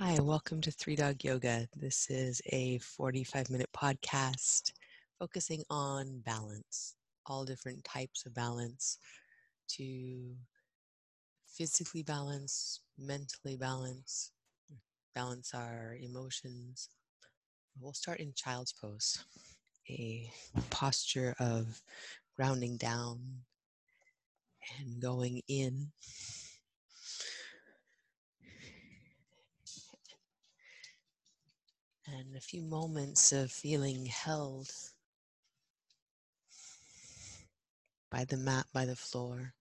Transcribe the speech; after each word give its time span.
Hi, 0.00 0.16
welcome 0.20 0.60
to 0.60 0.70
Three 0.70 0.94
Dog 0.94 1.24
Yoga. 1.24 1.66
This 1.74 2.08
is 2.08 2.40
a 2.52 2.78
45 2.78 3.50
minute 3.50 3.68
podcast 3.76 4.70
focusing 5.18 5.64
on 5.70 6.20
balance, 6.24 6.94
all 7.26 7.44
different 7.44 7.82
types 7.82 8.24
of 8.24 8.32
balance 8.32 8.98
to 9.70 10.36
physically 11.48 12.04
balance, 12.04 12.80
mentally 12.96 13.56
balance, 13.56 14.30
balance 15.16 15.52
our 15.52 15.96
emotions. 16.00 16.90
We'll 17.80 17.92
start 17.92 18.20
in 18.20 18.32
child's 18.34 18.72
pose, 18.72 19.24
a 19.90 20.30
posture 20.70 21.34
of 21.40 21.82
grounding 22.36 22.76
down 22.76 23.18
and 24.78 25.02
going 25.02 25.42
in 25.48 25.88
and 32.16 32.36
a 32.36 32.40
few 32.40 32.62
moments 32.62 33.32
of 33.32 33.50
feeling 33.50 34.06
held 34.06 34.70
by 38.10 38.24
the 38.24 38.36
mat, 38.36 38.66
by 38.72 38.84
the 38.84 38.96
floor. 38.96 39.54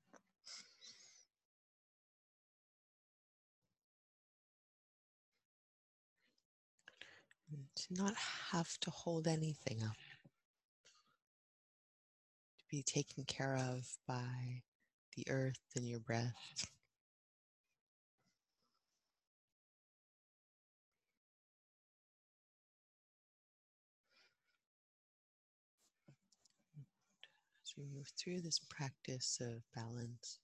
to 7.75 7.93
not 7.93 8.13
have 8.51 8.77
to 8.79 8.89
hold 8.89 9.27
anything 9.27 9.81
up, 9.83 9.95
to 12.59 12.65
be 12.69 12.83
taken 12.83 13.23
care 13.23 13.55
of 13.55 13.87
by 14.07 14.61
the 15.15 15.23
earth 15.29 15.59
and 15.75 15.87
your 15.87 15.99
breath. 15.99 16.76
We 27.77 27.85
move 27.93 28.11
through 28.17 28.41
this 28.41 28.59
practice 28.69 29.39
of 29.41 29.61
balance, 29.75 30.39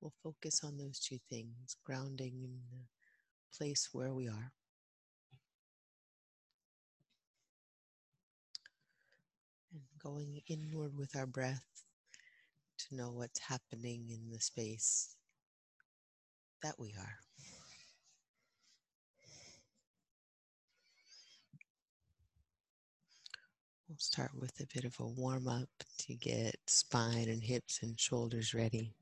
we'll 0.00 0.12
focus 0.22 0.62
on 0.64 0.76
those 0.76 0.98
two 0.98 1.18
things 1.30 1.76
grounding 1.84 2.34
in 2.42 2.58
the 2.70 2.84
place 3.56 3.88
where 3.92 4.12
we 4.12 4.28
are. 4.28 4.52
And 9.72 9.82
going 10.02 10.40
inward 10.48 10.96
with 10.96 11.16
our 11.16 11.26
breath 11.26 11.64
to 12.78 12.96
know 12.96 13.10
what's 13.10 13.40
happening 13.40 14.10
in 14.10 14.30
the 14.30 14.40
space 14.40 15.16
that 16.62 16.78
we 16.78 16.94
are. 16.98 17.18
We'll 23.88 23.98
start 23.98 24.30
with 24.34 24.58
a 24.60 24.66
bit 24.74 24.84
of 24.84 24.98
a 24.98 25.06
warm 25.06 25.46
up 25.46 25.68
to 25.98 26.14
get 26.14 26.56
spine 26.66 27.28
and 27.28 27.42
hips 27.42 27.80
and 27.82 28.00
shoulders 28.00 28.54
ready. 28.54 28.94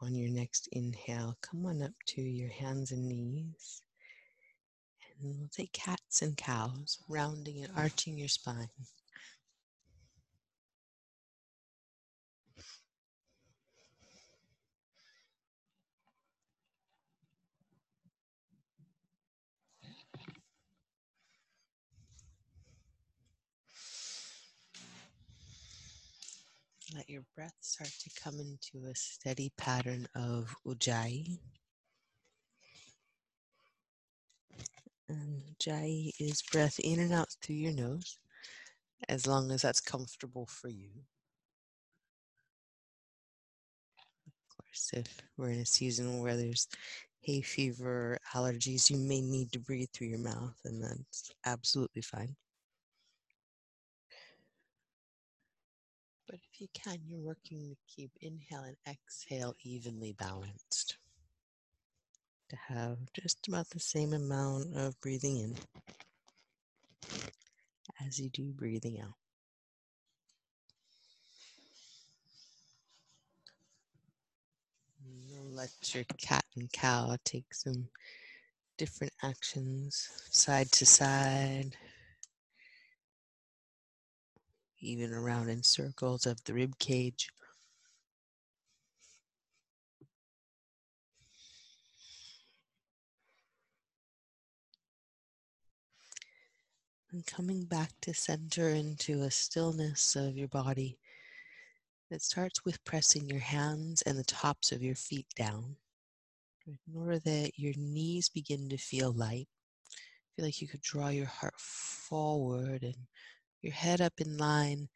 On 0.00 0.14
your 0.14 0.30
next 0.30 0.68
inhale, 0.70 1.36
come 1.40 1.66
on 1.66 1.82
up 1.82 1.94
to 2.06 2.22
your 2.22 2.50
hands 2.50 2.92
and 2.92 3.08
knees. 3.08 3.82
And 5.20 5.36
we'll 5.36 5.48
take 5.48 5.72
cats 5.72 6.22
and 6.22 6.36
cows, 6.36 6.98
rounding 7.08 7.64
and 7.64 7.72
arching 7.76 8.16
your 8.16 8.28
spine. 8.28 8.68
Let 26.94 27.08
your 27.10 27.24
breath 27.34 27.56
start 27.60 27.90
to 27.90 28.10
come 28.22 28.40
into 28.40 28.86
a 28.86 28.94
steady 28.94 29.52
pattern 29.56 30.08
of 30.14 30.56
ujjayi. 30.66 31.38
And 35.08 35.42
ujjayi 35.58 36.12
is 36.18 36.42
breath 36.42 36.78
in 36.80 36.98
and 37.00 37.12
out 37.12 37.28
through 37.42 37.56
your 37.56 37.72
nose, 37.72 38.18
as 39.08 39.26
long 39.26 39.50
as 39.50 39.62
that's 39.62 39.80
comfortable 39.80 40.46
for 40.46 40.68
you. 40.68 40.90
Of 44.26 44.56
course, 44.56 44.90
if 44.94 45.22
we're 45.36 45.50
in 45.50 45.60
a 45.60 45.66
season 45.66 46.20
where 46.20 46.36
there's 46.36 46.68
hay 47.20 47.42
fever 47.42 48.18
allergies, 48.34 48.88
you 48.90 48.96
may 48.96 49.20
need 49.20 49.52
to 49.52 49.58
breathe 49.58 49.90
through 49.92 50.08
your 50.08 50.18
mouth, 50.20 50.56
and 50.64 50.82
that's 50.82 51.30
absolutely 51.44 52.02
fine. 52.02 52.34
But 56.26 56.40
if 56.58 56.62
you 56.62 56.68
can, 56.74 56.98
you're 57.06 57.20
working 57.20 57.70
to 57.70 57.76
keep 57.86 58.10
inhale 58.20 58.64
and 58.64 58.76
exhale 58.88 59.54
evenly 59.62 60.12
balanced. 60.18 60.96
To 62.50 62.56
have 62.56 62.98
just 63.12 63.46
about 63.46 63.70
the 63.70 63.78
same 63.78 64.12
amount 64.12 64.74
of 64.76 65.00
breathing 65.00 65.38
in 65.38 65.54
as 68.04 68.18
you 68.18 68.28
do 68.30 68.52
breathing 68.52 69.00
out. 69.00 69.14
Let 75.52 75.70
your 75.94 76.04
cat 76.18 76.44
and 76.56 76.72
cow 76.72 77.16
take 77.24 77.52
some 77.54 77.88
different 78.78 79.12
actions 79.22 80.08
side 80.30 80.72
to 80.72 80.86
side, 80.86 81.76
even 84.80 85.12
around 85.12 85.48
in 85.48 85.62
circles 85.62 86.26
of 86.26 86.42
the 86.44 86.54
rib 86.54 86.78
cage. 86.78 87.30
And 97.10 97.26
coming 97.26 97.64
back 97.64 97.92
to 98.02 98.12
center 98.12 98.68
into 98.68 99.22
a 99.22 99.30
stillness 99.30 100.14
of 100.14 100.36
your 100.36 100.48
body 100.48 100.98
that 102.10 102.22
starts 102.22 102.64
with 102.64 102.84
pressing 102.84 103.28
your 103.28 103.40
hands 103.40 104.02
and 104.02 104.18
the 104.18 104.24
tops 104.24 104.72
of 104.72 104.82
your 104.82 104.94
feet 104.94 105.26
down 105.34 105.76
in 106.66 106.78
order 106.94 107.18
that 107.18 107.52
your 107.56 107.72
knees 107.76 108.28
begin 108.28 108.68
to 108.68 108.76
feel 108.76 109.10
light. 109.12 109.48
Feel 110.36 110.44
like 110.44 110.60
you 110.60 110.68
could 110.68 110.82
draw 110.82 111.08
your 111.08 111.26
heart 111.26 111.58
forward 111.58 112.82
and 112.82 112.96
your 113.62 113.72
head 113.72 114.00
up 114.00 114.14
in 114.18 114.36
line 114.36 114.88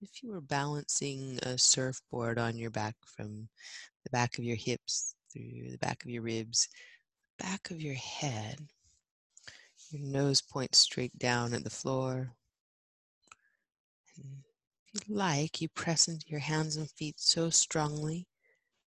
if 0.00 0.22
you 0.22 0.30
were 0.30 0.40
balancing 0.40 1.38
a 1.42 1.56
surfboard 1.56 2.38
on 2.38 2.56
your 2.56 2.70
back 2.70 2.94
from 3.04 3.48
the 4.04 4.10
back 4.10 4.38
of 4.38 4.44
your 4.44 4.56
hips 4.56 5.14
through 5.32 5.70
the 5.70 5.78
back 5.78 6.04
of 6.04 6.10
your 6.10 6.22
ribs, 6.22 6.68
back 7.38 7.70
of 7.70 7.80
your 7.80 7.94
head. 7.94 8.58
Your 9.90 10.02
nose 10.02 10.42
points 10.42 10.78
straight 10.78 11.16
down 11.18 11.54
at 11.54 11.64
the 11.64 11.70
floor. 11.70 12.32
And 14.16 14.42
if 14.94 15.08
you 15.08 15.14
like, 15.14 15.60
you 15.60 15.68
press 15.68 16.08
into 16.08 16.26
your 16.28 16.40
hands 16.40 16.76
and 16.76 16.90
feet 16.90 17.18
so 17.18 17.50
strongly 17.50 18.26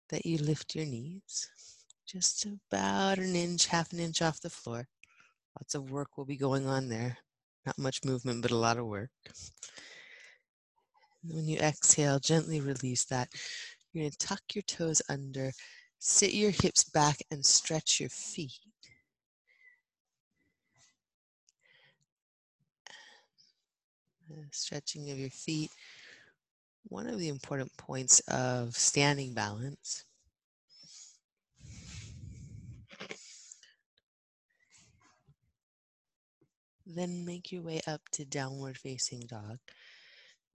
that 0.09 0.25
you 0.25 0.37
lift 0.37 0.75
your 0.75 0.85
knees 0.85 1.49
just 2.07 2.47
about 2.47 3.19
an 3.19 3.35
inch, 3.35 3.67
half 3.67 3.93
an 3.93 3.99
inch 3.99 4.21
off 4.21 4.41
the 4.41 4.49
floor. 4.49 4.87
Lots 5.59 5.75
of 5.75 5.91
work 5.91 6.17
will 6.17 6.25
be 6.25 6.37
going 6.37 6.65
on 6.65 6.89
there. 6.89 7.17
Not 7.65 7.77
much 7.77 8.03
movement, 8.03 8.41
but 8.41 8.51
a 8.51 8.57
lot 8.57 8.77
of 8.77 8.85
work. 8.87 9.11
When 11.23 11.47
you 11.47 11.59
exhale, 11.59 12.19
gently 12.19 12.61
release 12.61 13.05
that. 13.05 13.29
You're 13.91 14.03
going 14.03 14.11
to 14.11 14.17
tuck 14.17 14.41
your 14.53 14.61
toes 14.63 15.01
under, 15.09 15.51
sit 15.99 16.33
your 16.33 16.51
hips 16.51 16.83
back, 16.83 17.17
and 17.31 17.45
stretch 17.45 17.99
your 17.99 18.09
feet. 18.09 18.59
Stretching 24.51 25.09
of 25.09 25.17
your 25.17 25.29
feet. 25.29 25.71
One 26.83 27.07
of 27.07 27.19
the 27.19 27.29
important 27.29 27.75
points 27.77 28.19
of 28.27 28.75
standing 28.75 29.33
balance 29.33 30.05
Then 36.91 37.23
make 37.23 37.51
your 37.51 37.61
way 37.61 37.81
up 37.85 38.01
to 38.13 38.25
downward 38.25 38.75
facing 38.75 39.21
dog. 39.21 39.59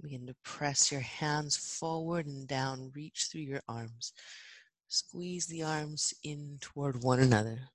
Begin 0.02 0.26
to 0.26 0.34
press 0.42 0.90
your 0.90 1.00
hands 1.00 1.56
forward 1.56 2.26
and 2.26 2.48
down, 2.48 2.90
reach 2.92 3.28
through 3.30 3.42
your 3.42 3.62
arms. 3.68 4.12
Squeeze 4.88 5.46
the 5.46 5.62
arms 5.62 6.12
in 6.24 6.58
toward 6.60 7.04
one 7.04 7.20
another. 7.20 7.70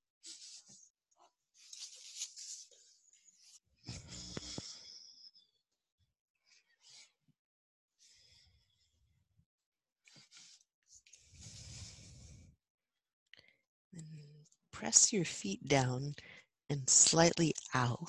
press 14.72 15.12
your 15.12 15.26
feet 15.26 15.68
down 15.68 16.16
and 16.70 16.90
slightly 16.90 17.54
out. 17.74 18.08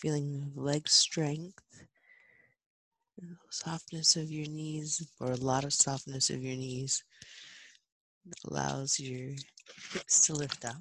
Feeling 0.00 0.44
of 0.46 0.62
leg 0.62 0.88
strength, 0.88 1.62
softness 3.50 4.14
of 4.16 4.30
your 4.30 4.46
knees, 4.46 5.06
or 5.20 5.32
a 5.32 5.36
lot 5.36 5.64
of 5.64 5.72
softness 5.72 6.30
of 6.30 6.42
your 6.42 6.56
knees 6.56 7.02
allows 8.48 9.00
your 9.00 9.30
hips 9.92 10.26
to 10.26 10.34
lift 10.34 10.64
up. 10.64 10.76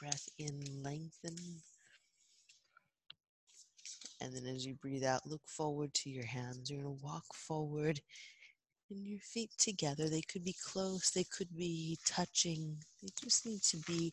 Breath 0.00 0.28
in, 0.38 0.62
lengthen. 0.82 1.36
And 4.20 4.34
then 4.34 4.46
as 4.46 4.66
you 4.66 4.74
breathe 4.74 5.04
out, 5.04 5.26
look 5.26 5.42
forward 5.46 5.94
to 5.94 6.10
your 6.10 6.26
hands. 6.26 6.70
You're 6.70 6.82
going 6.82 6.98
to 6.98 7.04
walk 7.04 7.24
forward 7.34 8.00
and 8.90 9.06
your 9.06 9.20
feet 9.20 9.50
together. 9.58 10.08
They 10.08 10.22
could 10.22 10.44
be 10.44 10.54
close, 10.72 11.10
they 11.10 11.24
could 11.24 11.54
be 11.56 11.98
touching. 12.06 12.78
They 13.02 13.08
just 13.22 13.46
need 13.46 13.62
to 13.64 13.78
be 13.78 14.12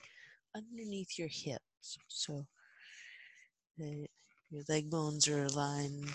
underneath 0.56 1.18
your 1.18 1.30
hips. 1.30 1.98
So 2.07 2.45
the, 3.77 4.07
your 4.50 4.63
leg 4.69 4.89
bones 4.89 5.27
are 5.27 5.45
aligned 5.45 6.13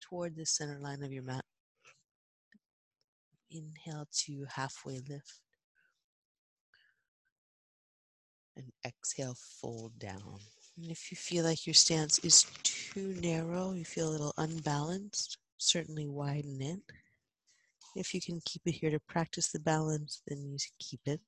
toward 0.00 0.36
the 0.36 0.46
center 0.46 0.78
line 0.78 1.02
of 1.02 1.12
your 1.12 1.22
mat. 1.22 1.44
Inhale 3.50 4.08
to 4.24 4.46
halfway 4.50 5.00
lift. 5.08 5.40
And 8.56 8.72
exhale, 8.86 9.36
fold 9.60 9.98
down. 9.98 10.40
And 10.76 10.90
if 10.90 11.10
you 11.10 11.16
feel 11.16 11.44
like 11.44 11.66
your 11.66 11.74
stance 11.74 12.18
is 12.20 12.46
too 12.62 13.14
narrow, 13.20 13.72
you 13.72 13.84
feel 13.84 14.08
a 14.08 14.12
little 14.12 14.34
unbalanced, 14.38 15.38
certainly 15.58 16.06
widen 16.06 16.60
it. 16.62 16.80
If 17.96 18.12
you 18.14 18.20
can 18.20 18.40
keep 18.44 18.62
it 18.66 18.72
here 18.72 18.90
to 18.90 19.00
practice 19.00 19.50
the 19.50 19.58
balance, 19.58 20.22
then 20.26 20.44
you 20.44 20.58
keep 20.78 21.00
it. 21.06 21.20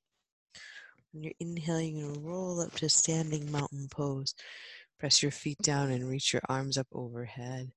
When 1.11 1.23
you're 1.23 1.33
inhaling, 1.39 1.97
you're 1.97 2.09
going 2.09 2.21
to 2.21 2.27
roll 2.27 2.61
up 2.61 2.71
to 2.75 2.89
standing 2.89 3.51
mountain 3.51 3.87
pose. 3.89 4.35
Press 4.99 5.23
your 5.23 5.31
feet 5.31 5.57
down 5.59 5.89
and 5.89 6.09
reach 6.09 6.33
your 6.33 6.41
arms 6.47 6.77
up 6.77 6.87
overhead. 6.93 7.71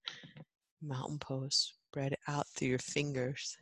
Mountain 0.82 1.18
pose. 1.18 1.72
Spread 1.90 2.16
out 2.28 2.46
through 2.48 2.68
your 2.68 2.78
fingers. 2.78 3.56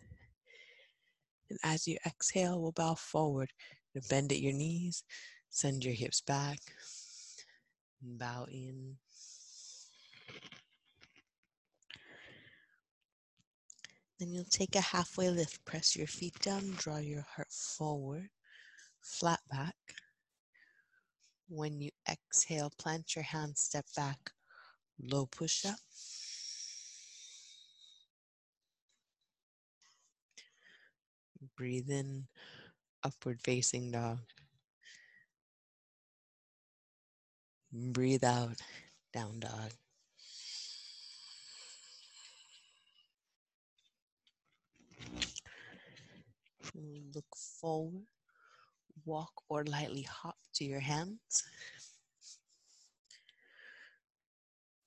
And 1.49 1.59
as 1.63 1.87
you 1.87 1.97
exhale, 2.07 2.61
we'll 2.61 2.73
bow 2.73 2.95
forward. 2.95 3.51
Bend 4.09 4.33
at 4.33 4.41
your 4.41 4.53
knees. 4.53 5.05
Send 5.51 5.85
your 5.85 5.95
hips 5.95 6.21
back. 6.21 6.59
And 8.03 8.19
bow 8.19 8.47
in. 8.51 8.97
Then 14.21 14.35
you'll 14.35 14.45
take 14.45 14.77
a 14.77 14.83
halfway 14.83 15.31
lift. 15.31 15.65
Press 15.65 15.97
your 15.97 16.07
feet 16.07 16.39
down, 16.41 16.73
draw 16.77 16.99
your 16.99 17.23
heart 17.23 17.51
forward, 17.51 18.29
flat 19.01 19.41
back. 19.51 19.75
When 21.49 21.81
you 21.81 21.91
exhale, 22.07 22.71
plant 22.79 23.17
your 23.17 23.25
hands, 23.25 23.63
step 23.63 23.87
back, 23.97 24.19
low 25.03 25.25
push 25.25 25.65
up. 25.65 25.79
Breathe 31.57 31.89
in, 31.89 32.27
upward 33.03 33.41
facing 33.41 33.91
dog. 33.91 34.19
Breathe 37.73 38.25
out, 38.25 38.61
down 39.15 39.41
dog. 39.41 39.73
Look 46.75 47.37
forward, 47.37 48.07
walk 49.05 49.33
or 49.49 49.65
lightly 49.65 50.03
hop 50.03 50.37
to 50.55 50.65
your 50.65 50.81
hands. 50.81 51.45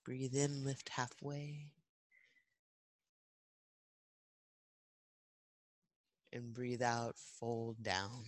Breathe 0.05 0.35
in, 0.35 0.63
lift 0.63 0.89
halfway. 0.89 1.67
And 6.31 6.53
breathe 6.53 6.81
out, 6.81 7.15
fold 7.17 7.83
down. 7.83 8.23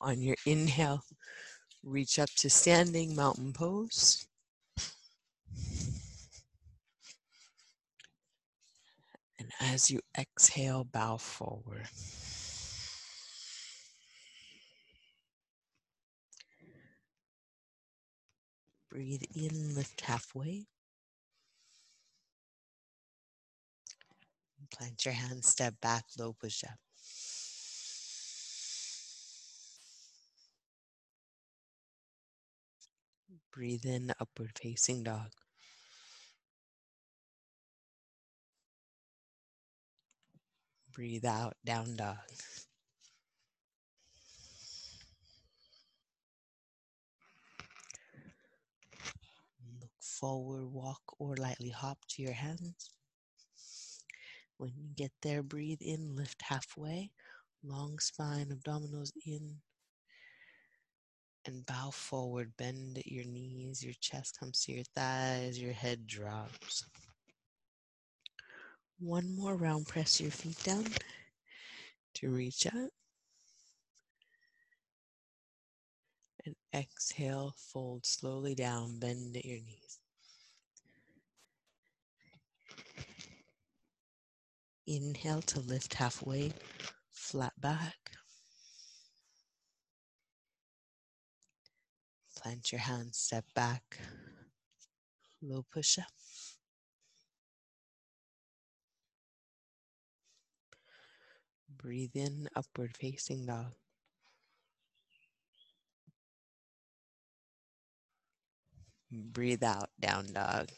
On 0.00 0.20
your 0.20 0.36
inhale, 0.46 1.04
reach 1.84 2.18
up 2.18 2.30
to 2.36 2.50
standing 2.50 3.14
mountain 3.14 3.52
pose. 3.52 4.26
And 9.40 9.50
as 9.58 9.90
you 9.90 10.00
exhale, 10.16 10.84
bow 10.84 11.16
forward. 11.16 11.88
Breathe 18.90 19.22
in, 19.34 19.74
lift 19.74 20.02
halfway. 20.02 20.66
Plant 24.70 25.04
your 25.04 25.14
hands, 25.14 25.48
step 25.48 25.80
back, 25.80 26.04
low 26.18 26.32
push 26.32 26.64
up. 26.64 26.78
Breathe 33.52 33.86
in, 33.86 34.12
upward 34.18 34.58
facing 34.58 35.02
dog. 35.02 35.39
Breathe 40.92 41.24
out, 41.24 41.56
down 41.64 41.96
dog. 41.96 42.18
Look 49.80 49.90
forward, 50.00 50.66
walk, 50.66 51.02
or 51.18 51.34
lightly 51.36 51.70
hop 51.70 52.04
to 52.08 52.22
your 52.22 52.34
hands. 52.34 52.90
When 54.58 54.72
you 54.76 54.90
get 54.94 55.12
there, 55.22 55.42
breathe 55.42 55.82
in, 55.82 56.14
lift 56.14 56.42
halfway, 56.42 57.10
long 57.64 57.98
spine, 57.98 58.48
abdominals 58.50 59.12
in, 59.26 59.60
and 61.46 61.66
bow 61.66 61.90
forward. 61.90 62.56
Bend 62.56 62.98
at 62.98 63.06
your 63.10 63.24
knees, 63.24 63.84
your 63.84 63.94
chest 64.00 64.38
comes 64.38 64.60
to 64.64 64.72
your 64.72 64.84
thighs, 64.94 65.58
your 65.60 65.72
head 65.72 66.06
drops. 66.06 66.84
One 69.00 69.34
more 69.34 69.56
round, 69.56 69.88
press 69.88 70.20
your 70.20 70.30
feet 70.30 70.62
down 70.62 70.84
to 72.14 72.28
reach 72.28 72.66
up. 72.66 72.90
And 76.44 76.54
exhale, 76.74 77.54
fold 77.56 78.04
slowly 78.04 78.54
down, 78.54 78.98
bend 78.98 79.38
at 79.38 79.44
your 79.46 79.58
knees. 79.58 79.98
Inhale 84.86 85.42
to 85.42 85.60
lift 85.60 85.94
halfway, 85.94 86.52
flat 87.10 87.58
back. 87.58 87.96
Plant 92.36 92.70
your 92.70 92.82
hands, 92.82 93.16
step 93.16 93.46
back, 93.54 93.96
low 95.40 95.64
push 95.72 95.98
up. 95.98 96.19
Breathe 101.82 102.14
in, 102.14 102.48
upward 102.54 102.96
facing 102.96 103.46
dog. 103.46 103.72
Breathe 109.10 109.64
out, 109.64 109.88
down 109.98 110.32
dog. 110.32 110.68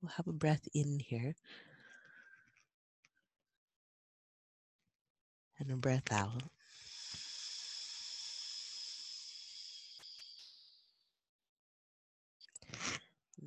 We'll 0.00 0.12
have 0.16 0.28
a 0.28 0.32
breath 0.32 0.68
in 0.74 1.00
here. 1.00 1.34
And 5.58 5.72
a 5.72 5.76
breath 5.76 6.12
out. 6.12 6.42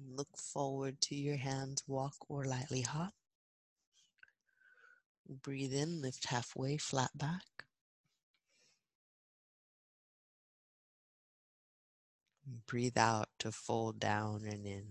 Look 0.06 0.38
forward 0.38 1.02
to 1.02 1.16
your 1.16 1.38
hands, 1.38 1.84
walk 1.88 2.16
or 2.30 2.46
lightly 2.46 2.82
hop. 2.82 3.14
Breathe 5.28 5.74
in, 5.74 6.02
lift 6.02 6.28
halfway, 6.28 6.78
flat 6.78 7.18
back. 7.18 7.66
Breathe 12.68 12.98
out 12.98 13.30
to 13.40 13.52
fold 13.52 14.00
down 14.00 14.46
and 14.46 14.66
in. 14.66 14.86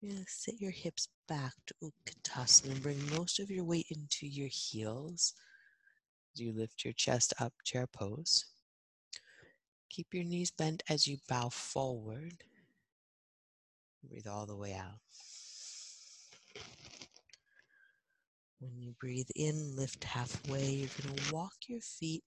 You're 0.00 0.24
sit 0.26 0.60
your 0.60 0.70
hips 0.70 1.08
back 1.28 1.52
to 1.66 1.74
Utkatasana 1.82 2.80
bring 2.82 3.10
most 3.14 3.38
of 3.38 3.50
your 3.50 3.64
weight 3.64 3.86
into 3.90 4.26
your 4.26 4.48
heels 4.48 5.34
you 6.34 6.52
lift 6.52 6.84
your 6.84 6.92
chest 6.94 7.34
up, 7.38 7.52
chair 7.64 7.86
pose. 7.86 8.46
Keep 9.90 10.14
your 10.14 10.22
knees 10.22 10.52
bent 10.52 10.84
as 10.88 11.08
you 11.08 11.18
bow 11.28 11.48
forward. 11.48 12.44
Breathe 14.08 14.28
all 14.28 14.46
the 14.46 14.56
way 14.56 14.72
out. 14.72 15.00
When 18.60 18.78
you 18.78 18.94
breathe 19.00 19.30
in, 19.34 19.74
lift 19.74 20.04
halfway. 20.04 20.70
You're 20.70 20.88
going 21.02 21.16
to 21.16 21.34
walk 21.34 21.54
your 21.66 21.80
feet 21.80 22.22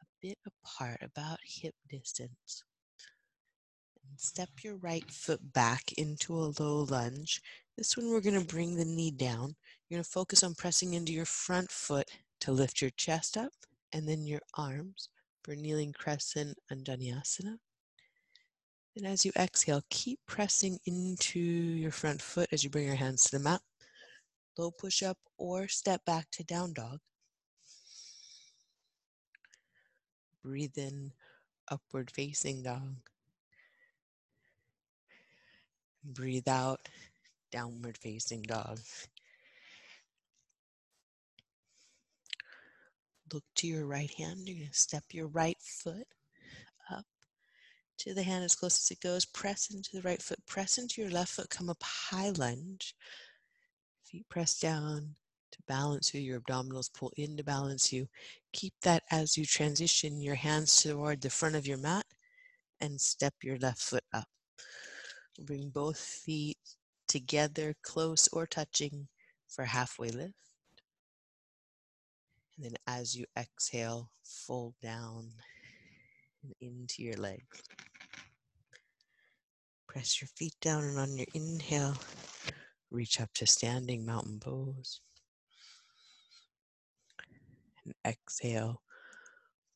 a 0.00 0.06
bit 0.20 0.38
apart, 0.44 0.98
about 1.02 1.38
hip 1.44 1.76
distance. 1.88 2.64
And 4.08 4.18
step 4.18 4.48
your 4.64 4.74
right 4.74 5.08
foot 5.08 5.52
back 5.52 5.92
into 5.92 6.34
a 6.34 6.52
low 6.58 6.82
lunge. 6.82 7.40
This 7.78 7.96
one, 7.96 8.10
we're 8.10 8.20
going 8.20 8.40
to 8.40 8.46
bring 8.46 8.74
the 8.74 8.84
knee 8.84 9.12
down. 9.12 9.54
You're 9.88 9.98
going 9.98 10.04
to 10.04 10.10
focus 10.10 10.42
on 10.42 10.54
pressing 10.56 10.94
into 10.94 11.12
your 11.12 11.26
front 11.26 11.70
foot 11.70 12.10
to 12.40 12.50
lift 12.50 12.80
your 12.80 12.90
chest 12.90 13.36
up 13.36 13.52
and 13.92 14.08
then 14.08 14.26
your 14.26 14.40
arms 14.54 15.08
for 15.42 15.54
kneeling 15.54 15.92
crescent 15.92 16.58
Anjaneyasana. 16.72 17.58
And 18.96 19.06
as 19.06 19.24
you 19.24 19.32
exhale, 19.36 19.82
keep 19.90 20.20
pressing 20.26 20.78
into 20.86 21.40
your 21.40 21.90
front 21.90 22.20
foot 22.20 22.48
as 22.52 22.62
you 22.62 22.70
bring 22.70 22.86
your 22.86 22.94
hands 22.96 23.24
to 23.24 23.38
the 23.38 23.42
mat 23.42 23.62
low 24.58 24.70
push 24.70 25.02
up, 25.02 25.18
or 25.38 25.68
step 25.68 26.04
back 26.04 26.30
to 26.30 26.44
down 26.44 26.72
dog. 26.72 27.00
Breathe 30.42 30.76
in, 30.76 31.12
upward 31.70 32.10
facing 32.10 32.62
dog. 32.62 32.96
Breathe 36.04 36.48
out, 36.48 36.80
downward 37.50 37.96
facing 37.96 38.42
dog. 38.42 38.80
Look 43.32 43.44
to 43.56 43.66
your 43.66 43.86
right 43.86 44.10
hand. 44.10 44.40
You're 44.46 44.58
going 44.58 44.68
to 44.68 44.74
step 44.74 45.04
your 45.12 45.28
right 45.28 45.58
foot 45.60 46.06
up 46.90 47.04
to 47.98 48.14
the 48.14 48.22
hand 48.22 48.44
as 48.44 48.54
close 48.54 48.78
as 48.78 48.90
it 48.90 49.00
goes. 49.00 49.24
Press 49.24 49.70
into 49.72 49.90
the 49.94 50.02
right 50.02 50.20
foot. 50.20 50.38
Press 50.46 50.78
into 50.78 51.00
your 51.00 51.10
left 51.10 51.32
foot. 51.32 51.50
Come 51.50 51.70
up 51.70 51.82
high 51.82 52.30
lunge 52.30 52.94
feet 54.12 54.28
press 54.28 54.58
down 54.58 55.14
to 55.50 55.58
balance 55.66 56.12
you, 56.14 56.20
your 56.20 56.40
abdominals 56.40 56.92
pull 56.92 57.12
in 57.16 57.36
to 57.36 57.44
balance 57.44 57.92
you. 57.92 58.06
Keep 58.52 58.74
that 58.82 59.02
as 59.10 59.36
you 59.36 59.46
transition 59.46 60.20
your 60.20 60.34
hands 60.34 60.82
toward 60.82 61.20
the 61.20 61.30
front 61.30 61.56
of 61.56 61.66
your 61.66 61.78
mat 61.78 62.04
and 62.80 63.00
step 63.00 63.34
your 63.42 63.58
left 63.58 63.80
foot 63.80 64.04
up. 64.12 64.28
Bring 65.40 65.70
both 65.70 65.98
feet 65.98 66.58
together, 67.08 67.74
close 67.82 68.28
or 68.32 68.46
touching 68.46 69.08
for 69.48 69.64
halfway 69.64 70.10
lift. 70.10 70.34
And 72.56 72.66
then 72.66 72.74
as 72.86 73.16
you 73.16 73.24
exhale, 73.36 74.10
fold 74.22 74.74
down 74.82 75.30
and 76.42 76.54
into 76.60 77.02
your 77.02 77.16
legs. 77.16 77.62
Press 79.88 80.20
your 80.20 80.28
feet 80.36 80.54
down 80.60 80.84
and 80.84 80.98
on 80.98 81.16
your 81.16 81.26
inhale, 81.34 81.96
Reach 82.90 83.20
up 83.22 83.32
to 83.34 83.46
standing 83.46 84.04
mountain 84.04 84.38
pose. 84.38 85.00
And 87.84 87.94
exhale, 88.06 88.82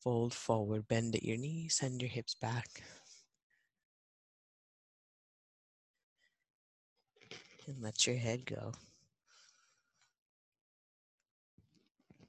fold 0.03 0.35
forward, 0.35 0.87
bend 0.87 1.15
at 1.15 1.23
your 1.23 1.37
knees, 1.37 1.77
send 1.77 2.01
your 2.01 2.09
hips 2.09 2.35
back. 2.35 2.83
And 7.67 7.81
let 7.81 8.05
your 8.05 8.17
head 8.17 8.45
go. 8.45 8.73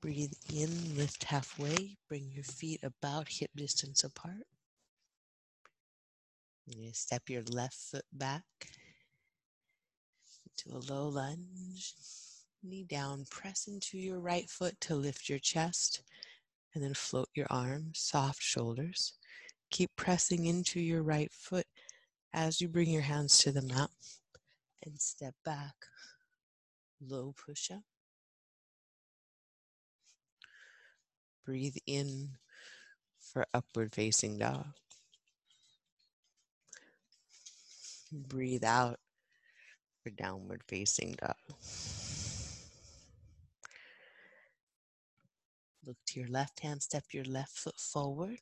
Breathe 0.01 0.35
in, 0.53 0.97
lift 0.97 1.25
halfway, 1.25 1.97
bring 2.09 2.31
your 2.33 2.45
feet 2.45 2.81
about 2.85 3.29
hip 3.29 3.51
distance 3.57 4.05
apart. 4.05 4.47
You 6.67 6.93
step 6.93 7.29
your 7.29 7.43
left 7.43 7.75
foot 7.75 8.05
back 8.13 8.45
to 10.59 10.77
a 10.77 10.93
low 10.93 11.09
lunge. 11.09 11.95
Knee 12.63 12.85
down, 12.85 13.25
press 13.31 13.67
into 13.67 13.99
your 13.99 14.21
right 14.21 14.49
foot 14.49 14.81
to 14.83 14.95
lift 14.95 15.29
your 15.29 15.39
chest 15.39 16.03
and 16.75 16.83
then 16.83 16.95
float 16.95 17.29
your 17.35 17.47
arms, 17.51 17.99
soft 17.99 18.43
shoulders. 18.43 19.15
Keep 19.71 19.91
pressing 19.97 20.47
into 20.47 20.81
your 20.81 21.03
right 21.03 21.33
foot 21.33 21.67
as 22.33 22.61
you 22.61 22.69
bring 22.69 22.91
your 22.91 23.03
hands 23.03 23.39
to 23.39 23.53
the 23.53 23.63
mat 23.63 23.91
and 24.85 25.01
step 25.01 25.35
back. 25.45 25.75
Low 27.01 27.35
push 27.47 27.71
up. 27.71 27.83
Breathe 31.49 31.79
in 31.87 32.33
for 33.19 33.47
upward 33.55 33.95
facing 33.95 34.37
dog. 34.37 34.67
Breathe 38.13 38.65
out 38.65 38.99
for 40.03 40.11
downward 40.11 40.61
facing 40.69 41.15
dog. 41.19 41.37
Look 45.87 45.97
to 46.09 46.21
your 46.21 46.29
left 46.29 46.61
hand, 46.61 46.83
step 46.83 47.05
your 47.13 47.25
left 47.25 47.57
foot 47.57 47.81
forward. 47.81 48.41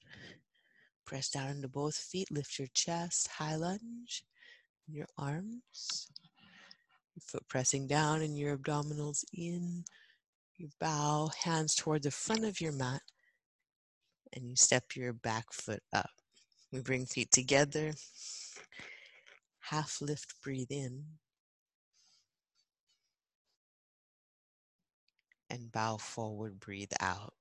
Press 1.05 1.31
down 1.31 1.51
into 1.51 1.69
both 1.69 1.95
feet, 1.95 2.33
lift 2.33 2.59
your 2.59 2.67
chest, 2.75 3.29
high 3.29 3.55
lunge, 3.55 4.25
your 4.89 5.07
arms. 5.17 6.09
Foot 7.21 7.47
pressing 7.47 7.87
down 7.87 8.23
and 8.23 8.37
your 8.37 8.57
abdominals 8.59 9.25
in. 9.33 9.85
You 10.57 10.71
bow, 10.81 11.31
hands 11.45 11.75
toward 11.75 12.03
the 12.03 12.11
front 12.11 12.45
of 12.45 12.61
your 12.61 12.73
mat, 12.73 13.03
and 14.33 14.49
you 14.49 14.57
step 14.57 14.97
your 14.97 15.13
back 15.13 15.53
foot 15.53 15.83
up. 15.93 16.11
We 16.73 16.81
bring 16.81 17.07
feet 17.07 17.31
together. 17.31 17.95
Half 19.61 20.01
lift, 20.01 20.35
breathe 20.43 20.71
in. 20.71 21.05
and 25.51 25.73
bow 25.73 25.97
forward, 25.97 26.61
breathe 26.61 26.93
out. 27.01 27.35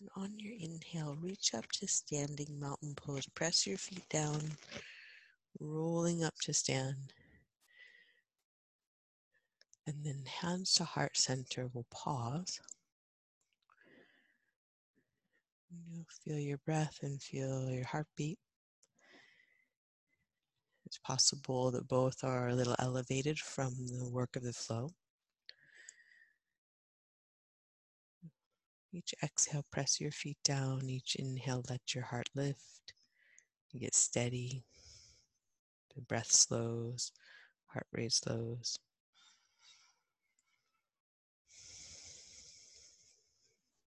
And 0.00 0.08
on 0.16 0.38
your 0.38 0.54
inhale, 0.58 1.16
reach 1.20 1.54
up 1.54 1.70
to 1.72 1.88
standing 1.88 2.60
mountain 2.60 2.94
pose. 2.94 3.26
Press 3.34 3.66
your 3.66 3.78
feet 3.78 4.08
down, 4.08 4.42
rolling 5.60 6.24
up 6.24 6.34
to 6.42 6.52
stand. 6.52 7.12
And 9.86 10.04
then 10.04 10.24
hands 10.40 10.74
to 10.74 10.84
heart 10.84 11.16
center, 11.16 11.68
we'll 11.72 11.86
pause. 11.90 12.60
You'll 15.90 16.06
feel 16.24 16.38
your 16.38 16.58
breath 16.58 17.00
and 17.02 17.20
feel 17.22 17.68
your 17.68 17.84
heartbeat. 17.84 18.38
It's 20.86 20.98
possible 20.98 21.70
that 21.72 21.88
both 21.88 22.22
are 22.22 22.48
a 22.48 22.54
little 22.54 22.76
elevated 22.78 23.38
from 23.38 23.74
the 23.88 24.08
work 24.08 24.36
of 24.36 24.42
the 24.42 24.52
flow. 24.52 24.90
Each 28.92 29.12
exhale, 29.22 29.64
press 29.72 30.00
your 30.00 30.12
feet 30.12 30.38
down. 30.44 30.88
Each 30.88 31.16
inhale, 31.16 31.64
let 31.68 31.94
your 31.94 32.04
heart 32.04 32.28
lift. 32.34 32.94
You 33.72 33.80
get 33.80 33.94
steady. 33.94 34.64
The 35.94 36.02
breath 36.02 36.30
slows, 36.30 37.12
heart 37.66 37.86
rate 37.92 38.12
slows. 38.12 38.78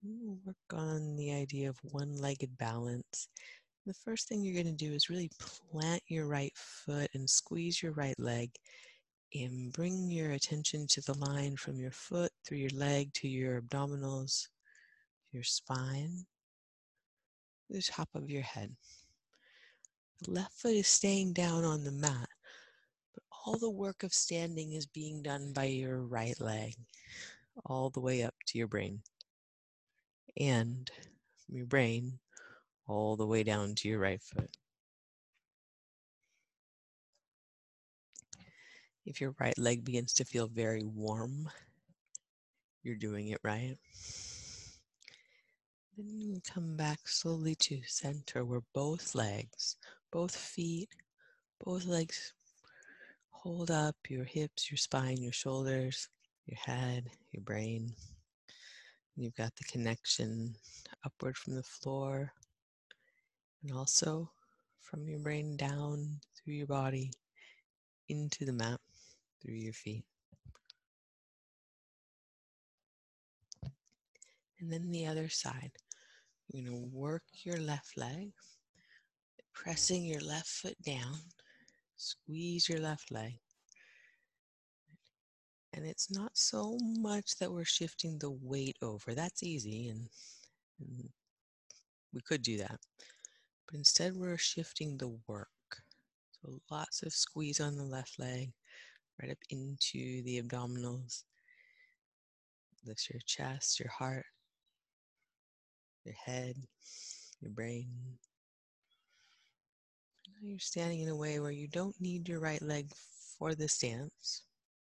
Work 0.04 0.56
on 0.72 1.16
the 1.16 1.32
idea 1.32 1.68
of 1.68 1.78
one 1.82 2.16
legged 2.16 2.56
balance 2.56 3.28
the 3.86 3.94
first 3.94 4.28
thing 4.28 4.42
you're 4.42 4.60
going 4.60 4.76
to 4.76 4.84
do 4.84 4.92
is 4.92 5.08
really 5.08 5.30
plant 5.70 6.02
your 6.08 6.26
right 6.26 6.52
foot 6.56 7.08
and 7.14 7.30
squeeze 7.30 7.80
your 7.80 7.92
right 7.92 8.18
leg 8.18 8.50
and 9.32 9.72
bring 9.72 10.10
your 10.10 10.32
attention 10.32 10.88
to 10.88 11.00
the 11.02 11.16
line 11.18 11.56
from 11.56 11.78
your 11.78 11.92
foot 11.92 12.32
through 12.44 12.58
your 12.58 12.70
leg 12.70 13.12
to 13.14 13.28
your 13.28 13.62
abdominals, 13.62 14.48
your 15.32 15.44
spine, 15.44 16.26
the 17.70 17.80
top 17.80 18.08
of 18.14 18.28
your 18.28 18.42
head. 18.42 18.74
The 20.22 20.30
left 20.30 20.52
foot 20.52 20.74
is 20.74 20.86
staying 20.86 21.34
down 21.34 21.64
on 21.64 21.84
the 21.84 21.92
mat, 21.92 22.28
but 23.14 23.22
all 23.30 23.58
the 23.58 23.70
work 23.70 24.02
of 24.02 24.14
standing 24.14 24.72
is 24.72 24.86
being 24.86 25.22
done 25.22 25.52
by 25.52 25.64
your 25.64 26.00
right 26.00 26.40
leg, 26.40 26.74
all 27.64 27.90
the 27.90 28.00
way 28.00 28.22
up 28.22 28.34
to 28.46 28.58
your 28.58 28.66
brain. 28.66 29.02
And 30.38 30.90
from 31.44 31.56
your 31.56 31.66
brain 31.66 32.18
all 32.88 33.16
the 33.16 33.26
way 33.26 33.42
down 33.42 33.74
to 33.74 33.88
your 33.88 33.98
right 33.98 34.22
foot. 34.22 34.56
If 39.04 39.20
your 39.20 39.34
right 39.38 39.56
leg 39.58 39.84
begins 39.84 40.12
to 40.14 40.24
feel 40.24 40.48
very 40.48 40.84
warm, 40.84 41.48
you're 42.82 42.96
doing 42.96 43.28
it 43.28 43.40
right. 43.42 43.76
Then 45.96 46.42
come 46.52 46.76
back 46.76 47.08
slowly 47.08 47.54
to 47.56 47.80
center 47.86 48.44
where 48.44 48.62
both 48.74 49.14
legs, 49.14 49.76
both 50.10 50.36
feet, 50.36 50.88
both 51.64 51.84
legs 51.84 52.32
hold 53.30 53.70
up 53.70 53.96
your 54.08 54.24
hips, 54.24 54.70
your 54.70 54.78
spine, 54.78 55.22
your 55.22 55.32
shoulders, 55.32 56.08
your 56.46 56.58
head, 56.58 57.10
your 57.32 57.42
brain. 57.42 57.92
You've 59.16 59.36
got 59.36 59.54
the 59.56 59.64
connection 59.64 60.54
upward 61.04 61.36
from 61.36 61.54
the 61.54 61.62
floor 61.62 62.32
and 63.62 63.72
also 63.72 64.30
from 64.80 65.08
your 65.08 65.18
brain 65.20 65.56
down 65.56 66.20
through 66.36 66.54
your 66.54 66.66
body 66.66 67.10
into 68.08 68.44
the 68.44 68.52
mat 68.52 68.80
through 69.42 69.54
your 69.54 69.72
feet. 69.72 70.04
And 74.60 74.72
then 74.72 74.90
the 74.90 75.06
other 75.06 75.28
side. 75.28 75.72
You're 76.52 76.70
going 76.70 76.90
to 76.90 76.96
work 76.96 77.24
your 77.42 77.58
left 77.58 77.96
leg, 77.96 78.32
pressing 79.56 80.04
your 80.04 80.20
left 80.20 80.48
foot 80.48 80.80
down, 80.82 81.16
squeeze 81.96 82.68
your 82.68 82.78
left 82.78 83.10
leg. 83.10 83.38
And 85.72 85.84
it's 85.84 86.10
not 86.10 86.36
so 86.36 86.78
much 86.80 87.36
that 87.38 87.50
we're 87.50 87.64
shifting 87.64 88.18
the 88.18 88.30
weight 88.30 88.76
over. 88.82 89.14
That's 89.14 89.42
easy, 89.42 89.88
and, 89.88 90.08
and 90.80 91.08
we 92.14 92.20
could 92.20 92.42
do 92.42 92.58
that. 92.58 92.78
But 93.66 93.78
instead, 93.78 94.14
we're 94.14 94.38
shifting 94.38 94.96
the 94.96 95.18
work. 95.26 95.48
So 96.30 96.60
lots 96.70 97.02
of 97.02 97.12
squeeze 97.12 97.60
on 97.60 97.76
the 97.76 97.84
left 97.84 98.18
leg, 98.18 98.52
right 99.20 99.30
up 99.30 99.38
into 99.50 100.22
the 100.22 100.40
abdominals. 100.40 101.24
Lift 102.86 103.10
your 103.12 103.20
chest, 103.26 103.80
your 103.80 103.90
heart, 103.90 104.26
your 106.04 106.14
head, 106.14 106.54
your 107.40 107.50
brain. 107.50 107.88
You're 110.42 110.58
standing 110.58 111.00
in 111.00 111.08
a 111.08 111.16
way 111.16 111.40
where 111.40 111.50
you 111.50 111.66
don't 111.66 111.98
need 112.00 112.28
your 112.28 112.40
right 112.40 112.60
leg 112.60 112.90
for 113.38 113.54
the 113.54 113.68
stance. 113.68 114.42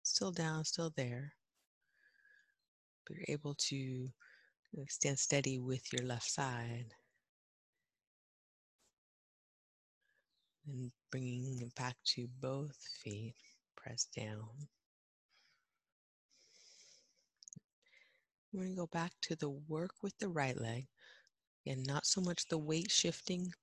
Still 0.02 0.32
down, 0.32 0.64
still 0.64 0.92
there. 0.96 1.34
But 3.06 3.18
you're 3.18 3.36
able 3.36 3.54
to 3.56 4.10
stand 4.88 5.20
steady 5.20 5.60
with 5.60 5.92
your 5.92 6.06
left 6.06 6.30
side. 6.30 6.94
And 10.66 10.92
bringing 11.12 11.62
it 11.62 11.76
back 11.76 11.98
to 12.16 12.28
both 12.42 12.78
feet, 13.04 13.36
press 13.76 14.06
down. 14.16 14.48
We're 18.52 18.62
going 18.64 18.76
to 18.76 18.82
go 18.82 18.88
back 18.88 19.12
to 19.24 19.36
the 19.36 19.50
work 19.50 19.92
with 20.02 20.18
the 20.20 20.30
right 20.30 20.60
leg. 20.60 20.88
And 21.68 21.86
not 21.86 22.06
so 22.06 22.22
much 22.22 22.48
the 22.48 22.58
weight 22.58 22.92
shifting, 22.92 23.54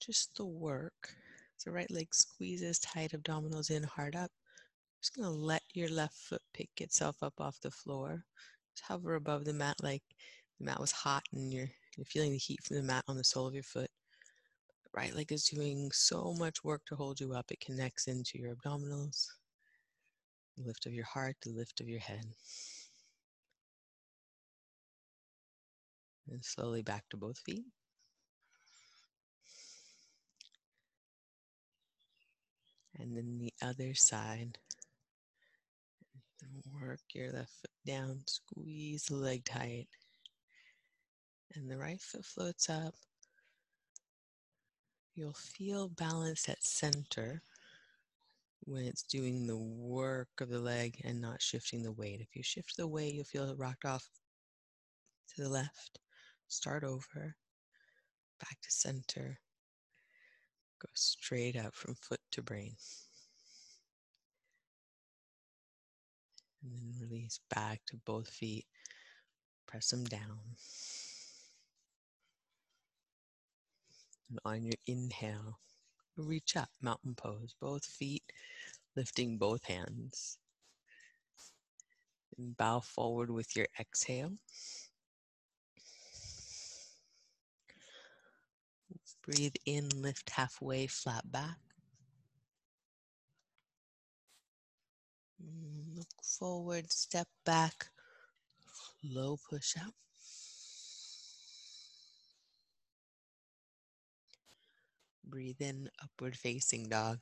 just 0.00 0.34
the 0.36 0.46
work. 0.46 1.14
So 1.58 1.70
right 1.70 1.90
leg 1.90 2.14
squeezes 2.14 2.78
tight, 2.78 3.12
abdominals 3.12 3.70
in, 3.70 3.82
hard 3.82 4.14
up. 4.14 4.30
Just 5.00 5.14
gonna 5.14 5.30
let 5.30 5.62
your 5.74 5.88
left 5.88 6.16
foot 6.16 6.42
pick 6.52 6.68
itself 6.78 7.22
up 7.22 7.40
off 7.40 7.60
the 7.60 7.70
floor. 7.70 8.24
Just 8.74 8.86
hover 8.86 9.14
above 9.14 9.44
the 9.44 9.52
mat 9.52 9.76
like 9.82 10.02
the 10.58 10.64
mat 10.66 10.80
was 10.80 10.92
hot 10.92 11.22
and 11.32 11.52
you're, 11.52 11.70
you're 11.96 12.04
feeling 12.04 12.32
the 12.32 12.38
heat 12.38 12.62
from 12.62 12.76
the 12.76 12.82
mat 12.82 13.04
on 13.08 13.16
the 13.16 13.24
sole 13.24 13.46
of 13.46 13.54
your 13.54 13.62
foot. 13.62 13.90
right 14.92 15.14
leg 15.14 15.32
is 15.32 15.44
doing 15.44 15.90
so 15.92 16.34
much 16.38 16.64
work 16.64 16.82
to 16.86 16.96
hold 16.96 17.20
you 17.20 17.32
up. 17.34 17.50
It 17.50 17.60
connects 17.60 18.06
into 18.06 18.38
your 18.38 18.54
abdominals, 18.54 19.26
the 20.56 20.64
lift 20.64 20.86
of 20.86 20.94
your 20.94 21.04
heart, 21.04 21.36
the 21.42 21.50
lift 21.50 21.80
of 21.80 21.88
your 21.88 22.00
head. 22.00 22.24
And 26.30 26.44
slowly 26.44 26.82
back 26.82 27.04
to 27.10 27.16
both 27.16 27.38
feet. 27.38 27.64
And 32.98 33.16
then 33.16 33.38
the 33.38 33.52
other 33.62 33.94
side. 33.94 34.58
Work 36.80 37.00
your 37.12 37.32
left 37.32 37.50
foot 37.60 37.70
down, 37.86 38.20
squeeze 38.26 39.04
the 39.04 39.16
leg 39.16 39.44
tight. 39.44 39.88
And 41.54 41.70
the 41.70 41.76
right 41.76 42.00
foot 42.00 42.24
floats 42.24 42.68
up. 42.70 42.94
You'll 45.14 45.32
feel 45.32 45.88
balanced 45.88 46.48
at 46.48 46.62
center 46.62 47.42
when 48.60 48.84
it's 48.84 49.02
doing 49.02 49.46
the 49.46 49.56
work 49.56 50.28
of 50.40 50.50
the 50.50 50.58
leg 50.58 51.00
and 51.04 51.20
not 51.20 51.40
shifting 51.40 51.82
the 51.82 51.92
weight. 51.92 52.20
If 52.20 52.34
you 52.34 52.42
shift 52.42 52.76
the 52.76 52.86
weight, 52.86 53.14
you'll 53.14 53.24
feel 53.24 53.48
it 53.50 53.58
rocked 53.58 53.84
off 53.84 54.08
to 55.34 55.42
the 55.42 55.48
left. 55.48 56.00
Start 56.48 56.84
over, 56.84 57.34
back 58.40 58.60
to 58.62 58.70
center. 58.70 59.38
Go 60.80 60.88
straight 60.94 61.56
up 61.56 61.74
from 61.74 61.94
foot 61.94 62.20
to 62.32 62.42
brain. 62.42 62.76
And 66.62 66.72
then 66.72 66.94
release 67.00 67.40
back 67.54 67.80
to 67.86 67.96
both 68.04 68.28
feet. 68.28 68.66
Press 69.66 69.90
them 69.90 70.04
down. 70.04 70.56
And 74.28 74.38
on 74.44 74.64
your 74.64 74.74
inhale, 74.86 75.58
reach 76.16 76.56
up, 76.56 76.70
mountain 76.80 77.14
pose, 77.14 77.54
both 77.60 77.84
feet 77.84 78.22
lifting 78.96 79.36
both 79.36 79.64
hands. 79.66 80.38
And 82.36 82.56
bow 82.56 82.80
forward 82.80 83.30
with 83.30 83.54
your 83.54 83.66
exhale. 83.78 84.32
Breathe 89.26 89.56
in, 89.66 89.90
lift 89.90 90.30
halfway, 90.30 90.86
flat 90.86 91.30
back. 91.30 91.58
Mm, 95.42 95.96
look 95.96 96.08
forward, 96.22 96.92
step 96.92 97.28
back, 97.44 97.88
low 99.02 99.36
push 99.50 99.76
up. 99.76 99.94
Breathe 105.24 105.60
in, 105.60 105.90
upward 106.02 106.36
facing 106.36 106.88
dog. 106.88 107.18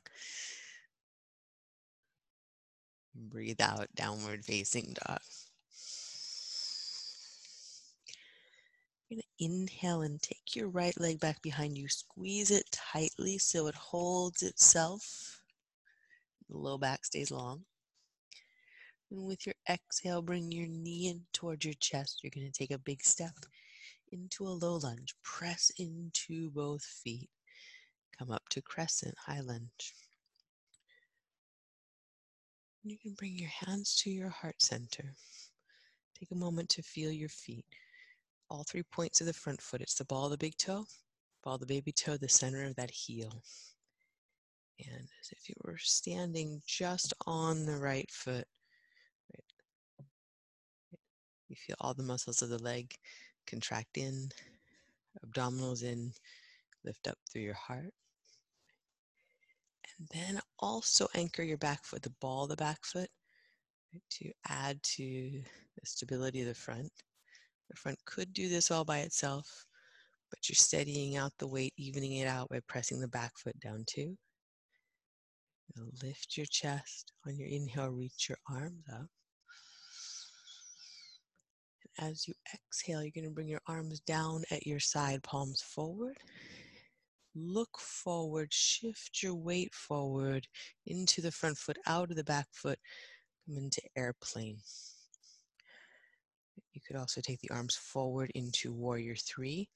Breathe 3.15 3.61
out, 3.61 3.89
downward 3.95 4.45
facing 4.45 4.95
dog. 5.07 5.21
You're 9.09 9.17
going 9.17 9.23
to 9.37 9.45
inhale 9.45 10.01
and 10.01 10.19
take 10.19 10.55
your 10.55 10.67
right 10.67 10.99
leg 10.99 11.19
back 11.19 11.39
behind 11.43 11.77
you. 11.77 11.87
Squeeze 11.87 12.49
it 12.49 12.65
tightly 12.71 13.37
so 13.37 13.67
it 13.67 13.75
holds 13.75 14.41
itself. 14.41 15.41
The 16.49 16.57
low 16.57 16.77
back 16.79 17.05
stays 17.05 17.29
long. 17.29 17.65
And 19.11 19.25
with 19.25 19.45
your 19.45 19.55
exhale, 19.69 20.23
bring 20.23 20.51
your 20.51 20.67
knee 20.67 21.07
in 21.09 21.21
towards 21.33 21.65
your 21.65 21.75
chest. 21.79 22.21
You're 22.23 22.31
going 22.33 22.51
to 22.51 22.57
take 22.57 22.71
a 22.71 22.79
big 22.79 23.03
step 23.03 23.35
into 24.11 24.47
a 24.47 24.49
low 24.49 24.77
lunge. 24.77 25.13
Press 25.23 25.71
into 25.77 26.49
both 26.49 26.83
feet. 26.83 27.29
Come 28.17 28.31
up 28.31 28.49
to 28.49 28.61
crescent, 28.61 29.15
high 29.23 29.41
lunge. 29.41 29.93
You 32.83 32.97
can 32.97 33.13
bring 33.13 33.37
your 33.37 33.49
hands 33.49 33.95
to 33.97 34.09
your 34.09 34.29
heart 34.29 34.61
center. 34.61 35.13
Take 36.17 36.31
a 36.31 36.35
moment 36.35 36.69
to 36.69 36.81
feel 36.81 37.11
your 37.11 37.29
feet 37.29 37.65
all 38.49 38.63
three 38.63 38.83
points 38.83 39.21
of 39.21 39.27
the 39.27 39.33
front 39.33 39.61
foot. 39.61 39.81
It's 39.81 39.95
the 39.95 40.05
ball 40.05 40.25
of 40.25 40.31
the 40.31 40.37
big 40.37 40.57
toe, 40.57 40.85
ball 41.43 41.55
of 41.55 41.61
the 41.61 41.65
baby 41.65 41.91
toe, 41.91 42.17
the 42.17 42.29
center 42.29 42.63
of 42.63 42.75
that 42.75 42.91
heel. 42.91 43.41
And 44.79 45.07
as 45.21 45.29
if 45.31 45.47
you 45.47 45.55
were 45.63 45.77
standing 45.77 46.61
just 46.65 47.13
on 47.25 47.65
the 47.65 47.77
right 47.77 48.09
foot, 48.11 48.45
you 51.47 51.55
feel 51.55 51.75
all 51.79 51.93
the 51.93 52.03
muscles 52.03 52.41
of 52.41 52.49
the 52.49 52.61
leg 52.61 52.93
contract 53.47 53.97
in, 53.97 54.29
abdominals 55.25 55.83
in, 55.83 56.11
lift 56.83 57.07
up 57.07 57.17
through 57.31 57.43
your 57.43 57.53
heart. 57.53 57.93
And 59.97 60.07
then 60.11 60.41
also 60.59 61.07
anchor 61.15 61.43
your 61.43 61.57
back 61.57 61.85
foot, 61.85 62.01
the 62.01 62.13
ball 62.19 62.43
of 62.43 62.49
the 62.49 62.55
back 62.55 62.83
foot, 62.83 63.09
right, 63.93 64.03
to 64.09 64.31
add 64.49 64.81
to 64.83 65.03
the 65.79 65.85
stability 65.85 66.41
of 66.41 66.47
the 66.47 66.53
front. 66.53 66.91
The 67.69 67.75
front 67.75 67.97
could 68.05 68.33
do 68.33 68.49
this 68.49 68.71
all 68.71 68.85
by 68.85 68.99
itself, 68.99 69.65
but 70.29 70.47
you're 70.47 70.55
steadying 70.55 71.17
out 71.17 71.33
the 71.39 71.47
weight, 71.47 71.73
evening 71.77 72.13
it 72.17 72.27
out 72.27 72.49
by 72.49 72.59
pressing 72.67 72.99
the 72.99 73.07
back 73.07 73.31
foot 73.37 73.59
down 73.59 73.83
too. 73.87 74.17
Lift 76.03 76.37
your 76.37 76.45
chest. 76.45 77.11
On 77.27 77.35
your 77.35 77.49
inhale, 77.49 77.89
reach 77.89 78.29
your 78.29 78.37
arms 78.49 78.85
up. 78.91 79.07
And 81.97 82.09
as 82.09 82.27
you 82.27 82.33
exhale, 82.53 83.01
you're 83.01 83.11
going 83.11 83.25
to 83.25 83.31
bring 83.33 83.49
your 83.49 83.61
arms 83.67 83.99
down 84.01 84.43
at 84.51 84.65
your 84.65 84.79
side, 84.79 85.23
palms 85.23 85.61
forward. 85.61 86.17
Look 87.35 87.77
forward, 87.79 88.53
shift 88.53 89.21
your 89.21 89.35
weight 89.35 89.73
forward 89.73 90.47
into 90.85 91.21
the 91.21 91.31
front 91.31 91.57
foot, 91.57 91.77
out 91.85 92.09
of 92.09 92.15
the 92.15 92.23
back 92.23 92.47
foot, 92.53 92.79
come 93.45 93.57
into 93.57 93.81
airplane. 93.97 94.59
You 96.75 96.81
could 96.85 96.97
also 96.97 97.21
take 97.21 97.39
the 97.39 97.51
arms 97.51 97.75
forward 97.75 98.31
into 98.35 98.73
warrior 98.73 99.15
three. 99.15 99.69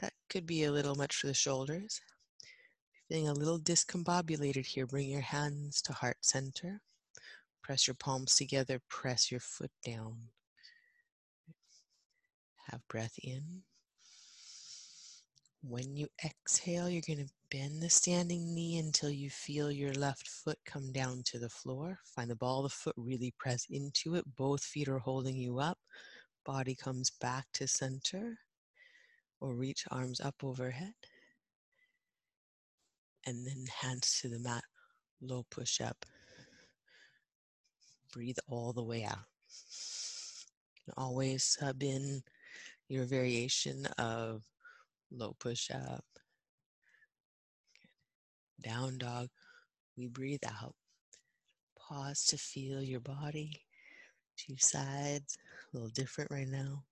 That 0.00 0.14
could 0.30 0.46
be 0.46 0.64
a 0.64 0.72
little 0.72 0.94
much 0.94 1.14
for 1.14 1.26
the 1.26 1.34
shoulders. 1.34 2.00
Feeling 3.08 3.28
a 3.28 3.34
little 3.34 3.60
discombobulated 3.60 4.64
here, 4.64 4.86
bring 4.86 5.10
your 5.10 5.20
hands 5.20 5.82
to 5.82 5.92
heart 5.92 6.16
center. 6.22 6.80
Press 7.62 7.86
your 7.86 7.94
palms 7.94 8.34
together, 8.34 8.80
press 8.88 9.30
your 9.30 9.40
foot 9.40 9.70
down. 9.84 10.16
Have 12.70 12.80
breath 12.88 13.18
in. 13.22 13.62
When 15.62 15.94
you 15.94 16.08
exhale, 16.24 16.88
you're 16.88 17.02
going 17.06 17.24
to 17.24 17.32
bend 17.50 17.82
the 17.82 17.90
standing 17.90 18.54
knee 18.54 18.78
until 18.78 19.10
you 19.10 19.28
feel 19.28 19.70
your 19.70 19.92
left 19.92 20.26
foot 20.26 20.58
come 20.64 20.90
down 20.90 21.22
to 21.26 21.38
the 21.38 21.50
floor. 21.50 22.00
Find 22.04 22.30
the 22.30 22.34
ball 22.34 22.64
of 22.64 22.72
the 22.72 22.76
foot, 22.76 22.94
really 22.96 23.34
press 23.38 23.66
into 23.70 24.14
it. 24.14 24.24
Both 24.36 24.64
feet 24.64 24.88
are 24.88 24.98
holding 24.98 25.36
you 25.36 25.60
up. 25.60 25.78
Body 26.44 26.74
comes 26.74 27.10
back 27.10 27.46
to 27.54 27.68
center 27.68 28.38
or 29.40 29.54
reach 29.54 29.84
arms 29.90 30.20
up 30.20 30.42
overhead. 30.42 30.94
And 33.26 33.46
then 33.46 33.66
hands 33.80 34.20
to 34.20 34.28
the 34.28 34.40
mat, 34.40 34.64
low 35.20 35.44
push 35.50 35.80
up. 35.80 36.04
Breathe 38.12 38.38
all 38.48 38.72
the 38.72 38.82
way 38.82 39.04
out. 39.04 39.26
always 40.96 41.44
sub 41.44 41.82
in 41.82 42.22
your 42.88 43.04
variation 43.04 43.86
of 43.98 44.42
low 45.10 45.34
push 45.38 45.70
up, 45.70 46.04
down 48.62 48.98
dog. 48.98 49.28
We 49.96 50.08
breathe 50.08 50.44
out. 50.44 50.74
Pause 51.78 52.24
to 52.26 52.38
feel 52.38 52.82
your 52.82 53.00
body. 53.00 53.62
Two 54.44 54.56
sides, 54.58 55.38
a 55.72 55.76
little 55.76 55.90
different 55.90 56.32
right 56.32 56.48
now. 56.48 56.82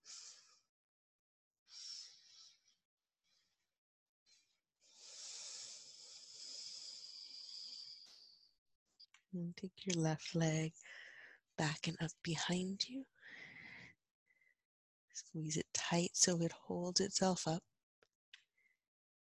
And 9.32 9.56
take 9.56 9.72
your 9.84 10.00
left 10.00 10.36
leg 10.36 10.72
back 11.58 11.88
and 11.88 11.96
up 12.00 12.12
behind 12.22 12.88
you. 12.88 13.04
Squeeze 15.12 15.56
it 15.56 15.66
tight 15.74 16.10
so 16.12 16.40
it 16.42 16.52
holds 16.52 17.00
itself 17.00 17.48
up. 17.48 17.64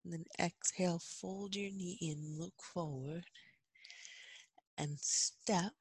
And 0.02 0.12
then 0.12 0.24
exhale, 0.40 0.98
fold 0.98 1.54
your 1.54 1.70
knee 1.70 1.98
in, 2.00 2.38
look 2.38 2.60
forward, 2.60 3.24
and 4.76 4.98
step. 5.00 5.74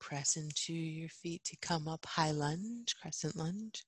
Press 0.00 0.36
into 0.36 0.72
your 0.72 1.08
feet 1.08 1.44
to 1.44 1.56
come 1.56 1.88
up 1.88 2.04
high 2.06 2.30
lunge, 2.30 2.94
crescent 3.00 3.36
lunge. 3.36 3.84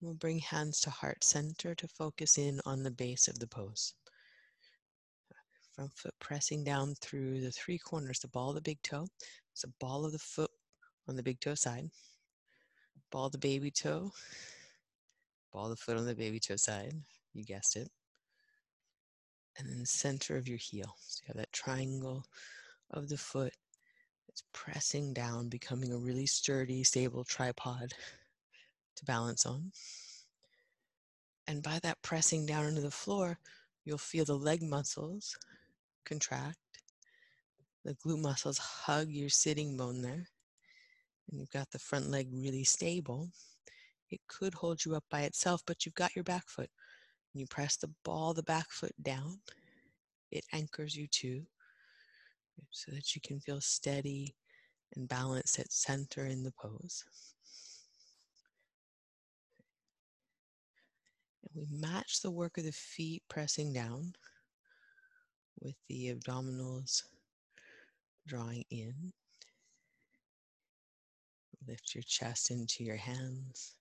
We'll 0.00 0.14
bring 0.14 0.38
hands 0.38 0.80
to 0.82 0.90
heart 0.90 1.22
center 1.22 1.74
to 1.74 1.88
focus 1.88 2.38
in 2.38 2.60
on 2.64 2.82
the 2.82 2.90
base 2.90 3.28
of 3.28 3.38
the 3.38 3.46
pose. 3.46 3.94
Front 5.74 5.92
foot 5.92 6.14
pressing 6.18 6.64
down 6.64 6.94
through 7.00 7.40
the 7.40 7.52
three 7.52 7.78
corners, 7.78 8.18
the 8.20 8.28
ball 8.28 8.50
of 8.50 8.56
the 8.56 8.62
big 8.62 8.82
toe. 8.82 9.06
It's 9.52 9.62
the 9.62 9.72
ball 9.78 10.04
of 10.04 10.12
the 10.12 10.18
foot 10.18 10.50
on 11.06 11.16
the 11.16 11.22
big 11.22 11.40
toe 11.40 11.54
side, 11.54 11.90
ball 13.10 13.30
the 13.30 13.38
baby 13.38 13.70
toe, 13.70 14.12
Ball 15.52 15.68
the 15.68 15.76
foot 15.76 15.96
on 15.96 16.06
the 16.06 16.14
baby 16.14 16.38
toe 16.38 16.56
side. 16.56 16.94
You 17.34 17.44
guessed 17.44 17.76
it. 17.76 17.90
And 19.58 19.68
then 19.68 19.80
the 19.80 19.86
center 19.86 20.36
of 20.36 20.48
your 20.48 20.58
heel. 20.58 20.94
So 21.00 21.22
you 21.22 21.26
have 21.28 21.36
that 21.36 21.52
triangle 21.52 22.24
of 22.92 23.08
the 23.08 23.16
foot 23.16 23.52
that's 24.30 24.44
pressing 24.52 25.12
down, 25.12 25.48
becoming 25.48 25.92
a 25.92 25.98
really 25.98 26.26
sturdy, 26.26 26.84
stable 26.84 27.24
tripod 27.24 27.92
to 28.94 29.04
balance 29.04 29.44
on. 29.44 29.72
And 31.48 31.64
by 31.64 31.80
that 31.82 32.00
pressing 32.02 32.46
down 32.46 32.66
into 32.66 32.80
the 32.80 32.92
floor, 32.92 33.40
you'll 33.84 33.98
feel 33.98 34.24
the 34.24 34.36
leg 34.36 34.62
muscles 34.62 35.36
contract. 36.04 36.58
The 37.84 37.94
glute 37.94 38.22
muscles 38.22 38.58
hug 38.58 39.08
your 39.08 39.30
sitting 39.30 39.76
bone 39.76 40.00
there. 40.00 40.28
And 41.28 41.40
you've 41.40 41.50
got 41.50 41.68
the 41.72 41.80
front 41.80 42.08
leg 42.08 42.28
really 42.32 42.62
stable. 42.62 43.30
It 44.10 44.20
could 44.28 44.54
hold 44.54 44.84
you 44.84 44.94
up 44.94 45.04
by 45.10 45.22
itself, 45.22 45.62
but 45.66 45.84
you've 45.84 45.96
got 45.96 46.14
your 46.14 46.24
back 46.24 46.46
foot. 46.46 46.70
you 47.34 47.46
press 47.46 47.76
the 47.76 47.90
ball, 48.04 48.32
the 48.32 48.44
back 48.44 48.70
foot 48.70 48.94
down, 49.02 49.40
it 50.30 50.44
anchors 50.52 50.94
you 50.94 51.08
too, 51.08 51.46
so 52.70 52.92
that 52.92 53.14
you 53.14 53.20
can 53.20 53.40
feel 53.40 53.60
steady 53.60 54.34
and 54.96 55.08
balanced 55.08 55.58
at 55.58 55.72
center 55.72 56.26
in 56.26 56.42
the 56.42 56.52
pose. 56.52 57.04
And 61.42 61.50
we 61.54 61.78
match 61.78 62.20
the 62.22 62.30
work 62.30 62.58
of 62.58 62.64
the 62.64 62.72
feet 62.72 63.22
pressing 63.28 63.72
down 63.72 64.12
with 65.60 65.76
the 65.88 66.14
abdominals 66.14 67.02
drawing 68.26 68.64
in. 68.70 69.12
Lift 71.68 71.94
your 71.94 72.04
chest 72.06 72.50
into 72.50 72.84
your 72.84 72.96
hands. 72.96 73.74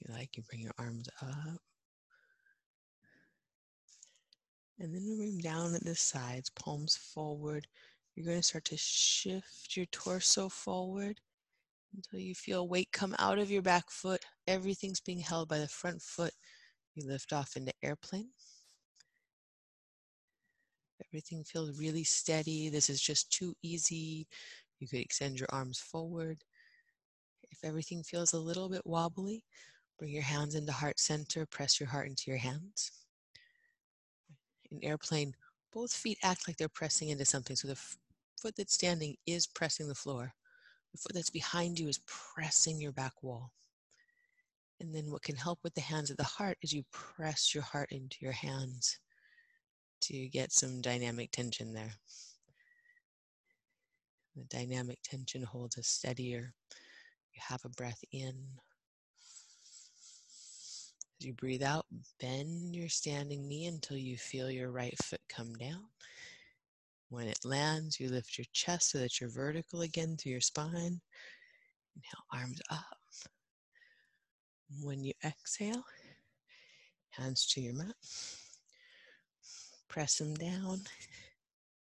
If 0.00 0.08
you 0.08 0.14
like, 0.14 0.36
you 0.36 0.42
bring 0.48 0.62
your 0.62 0.74
arms 0.78 1.08
up. 1.20 1.67
And 4.78 4.94
then 4.94 5.18
them 5.18 5.38
down 5.38 5.74
at 5.74 5.84
the 5.84 5.94
sides, 5.94 6.50
palms 6.50 6.96
forward. 6.96 7.66
You're 8.14 8.26
going 8.26 8.38
to 8.38 8.42
start 8.42 8.64
to 8.66 8.76
shift 8.76 9.76
your 9.76 9.86
torso 9.86 10.48
forward 10.48 11.20
until 11.94 12.20
you 12.20 12.34
feel 12.34 12.68
weight 12.68 12.90
come 12.92 13.14
out 13.18 13.38
of 13.38 13.50
your 13.50 13.62
back 13.62 13.90
foot. 13.90 14.24
Everything's 14.46 15.00
being 15.00 15.20
held 15.20 15.48
by 15.48 15.58
the 15.58 15.68
front 15.68 16.00
foot. 16.02 16.32
You 16.94 17.06
lift 17.06 17.32
off 17.32 17.56
into 17.56 17.72
airplane. 17.82 18.30
Everything 21.06 21.44
feels 21.44 21.78
really 21.78 22.04
steady. 22.04 22.68
This 22.68 22.90
is 22.90 23.00
just 23.00 23.32
too 23.32 23.54
easy. 23.62 24.26
You 24.78 24.88
could 24.88 25.00
extend 25.00 25.40
your 25.40 25.48
arms 25.50 25.78
forward. 25.78 26.44
If 27.50 27.64
everything 27.64 28.02
feels 28.02 28.32
a 28.32 28.38
little 28.38 28.68
bit 28.68 28.86
wobbly, 28.86 29.44
Bring 29.98 30.12
your 30.12 30.22
hands 30.22 30.54
into 30.54 30.70
heart 30.70 31.00
center, 31.00 31.44
press 31.44 31.80
your 31.80 31.88
heart 31.88 32.06
into 32.06 32.30
your 32.30 32.38
hands. 32.38 32.92
In 34.70 34.84
airplane, 34.84 35.34
both 35.72 35.92
feet 35.92 36.18
act 36.22 36.46
like 36.46 36.56
they're 36.56 36.68
pressing 36.68 37.08
into 37.08 37.24
something. 37.24 37.56
So 37.56 37.68
the 37.68 37.78
foot 38.40 38.54
that's 38.56 38.74
standing 38.74 39.16
is 39.26 39.46
pressing 39.46 39.88
the 39.88 39.94
floor. 39.94 40.32
The 40.92 40.98
foot 40.98 41.14
that's 41.14 41.30
behind 41.30 41.78
you 41.78 41.88
is 41.88 42.00
pressing 42.06 42.80
your 42.80 42.92
back 42.92 43.22
wall. 43.22 43.52
And 44.80 44.94
then 44.94 45.10
what 45.10 45.22
can 45.22 45.36
help 45.36 45.58
with 45.62 45.74
the 45.74 45.80
hands 45.80 46.10
of 46.10 46.16
the 46.16 46.24
heart 46.24 46.56
is 46.62 46.72
you 46.72 46.84
press 46.92 47.54
your 47.54 47.64
heart 47.64 47.90
into 47.90 48.16
your 48.20 48.32
hands 48.32 48.98
to 50.02 50.28
get 50.28 50.52
some 50.52 50.80
dynamic 50.80 51.32
tension 51.32 51.72
there. 51.72 51.94
The 54.36 54.44
dynamic 54.44 55.00
tension 55.02 55.42
holds 55.42 55.76
us 55.78 55.88
steadier. 55.88 56.54
You 57.34 57.40
have 57.48 57.64
a 57.64 57.70
breath 57.70 58.02
in. 58.12 58.34
As 61.20 61.26
you 61.26 61.32
breathe 61.32 61.64
out, 61.64 61.84
bend 62.20 62.76
your 62.76 62.88
standing 62.88 63.48
knee 63.48 63.66
until 63.66 63.96
you 63.96 64.16
feel 64.16 64.50
your 64.50 64.70
right 64.70 64.96
foot 65.02 65.20
come 65.28 65.52
down. 65.54 65.86
When 67.08 67.26
it 67.26 67.44
lands, 67.44 67.98
you 67.98 68.08
lift 68.08 68.38
your 68.38 68.44
chest 68.52 68.90
so 68.90 68.98
that 68.98 69.20
you're 69.20 69.30
vertical 69.30 69.80
again 69.80 70.16
through 70.16 70.32
your 70.32 70.40
spine. 70.40 71.00
Inhale, 71.96 72.24
arms 72.32 72.60
up. 72.70 72.98
When 74.80 75.02
you 75.02 75.12
exhale, 75.24 75.84
hands 77.10 77.46
to 77.48 77.60
your 77.60 77.74
mat. 77.74 77.96
Press 79.88 80.18
them 80.18 80.34
down. 80.34 80.82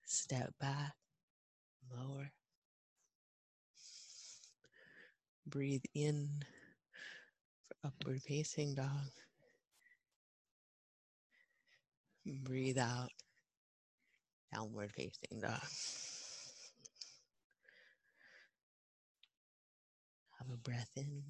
Step 0.05 0.53
back, 0.61 0.93
lower. 1.91 2.31
Breathe 5.47 5.85
in 5.95 6.29
upward 7.85 8.23
facing 8.23 8.75
dog. 8.75 9.11
Breathe 12.25 12.79
out, 12.79 13.11
downward 14.53 14.91
facing 14.93 15.41
dog. 15.41 15.61
Have 20.39 20.51
a 20.51 20.57
breath 20.57 20.91
in 20.97 21.23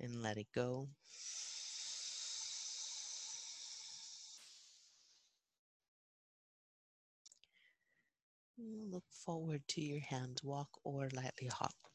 and 0.00 0.22
let 0.22 0.36
it 0.36 0.46
go. 0.54 0.88
Look 8.58 9.04
forward 9.10 9.62
to 9.68 9.80
your 9.80 10.00
hands, 10.00 10.44
walk 10.44 10.68
or 10.84 11.08
lightly 11.12 11.48
hop. 11.48 11.91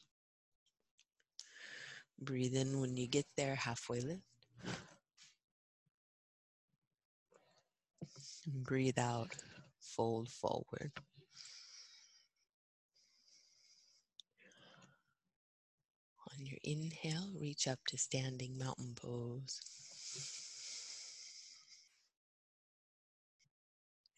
Breathe 2.20 2.56
in 2.56 2.80
when 2.80 2.96
you 2.96 3.06
get 3.06 3.26
there, 3.36 3.54
halfway 3.54 4.00
lift. 4.00 4.22
Breathe 8.46 8.98
out, 8.98 9.34
fold 9.80 10.28
forward. 10.30 10.92
On 16.30 16.46
your 16.46 16.58
inhale, 16.64 17.30
reach 17.38 17.66
up 17.68 17.78
to 17.88 17.98
standing 17.98 18.58
mountain 18.58 18.94
pose. 18.94 19.60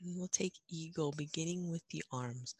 And 0.02 0.16
we'll 0.16 0.28
take 0.28 0.54
eagle 0.68 1.12
beginning 1.12 1.70
with 1.70 1.82
the 1.90 2.02
arms. 2.12 2.54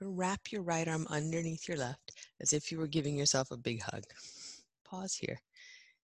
We'll 0.00 0.12
wrap 0.12 0.50
your 0.50 0.62
right 0.62 0.86
arm 0.88 1.06
underneath 1.10 1.68
your 1.68 1.76
left 1.76 2.12
as 2.40 2.52
if 2.52 2.72
you 2.72 2.78
were 2.78 2.86
giving 2.86 3.16
yourself 3.16 3.50
a 3.50 3.56
big 3.56 3.82
hug. 3.82 4.04
Pause 4.90 5.14
here. 5.14 5.40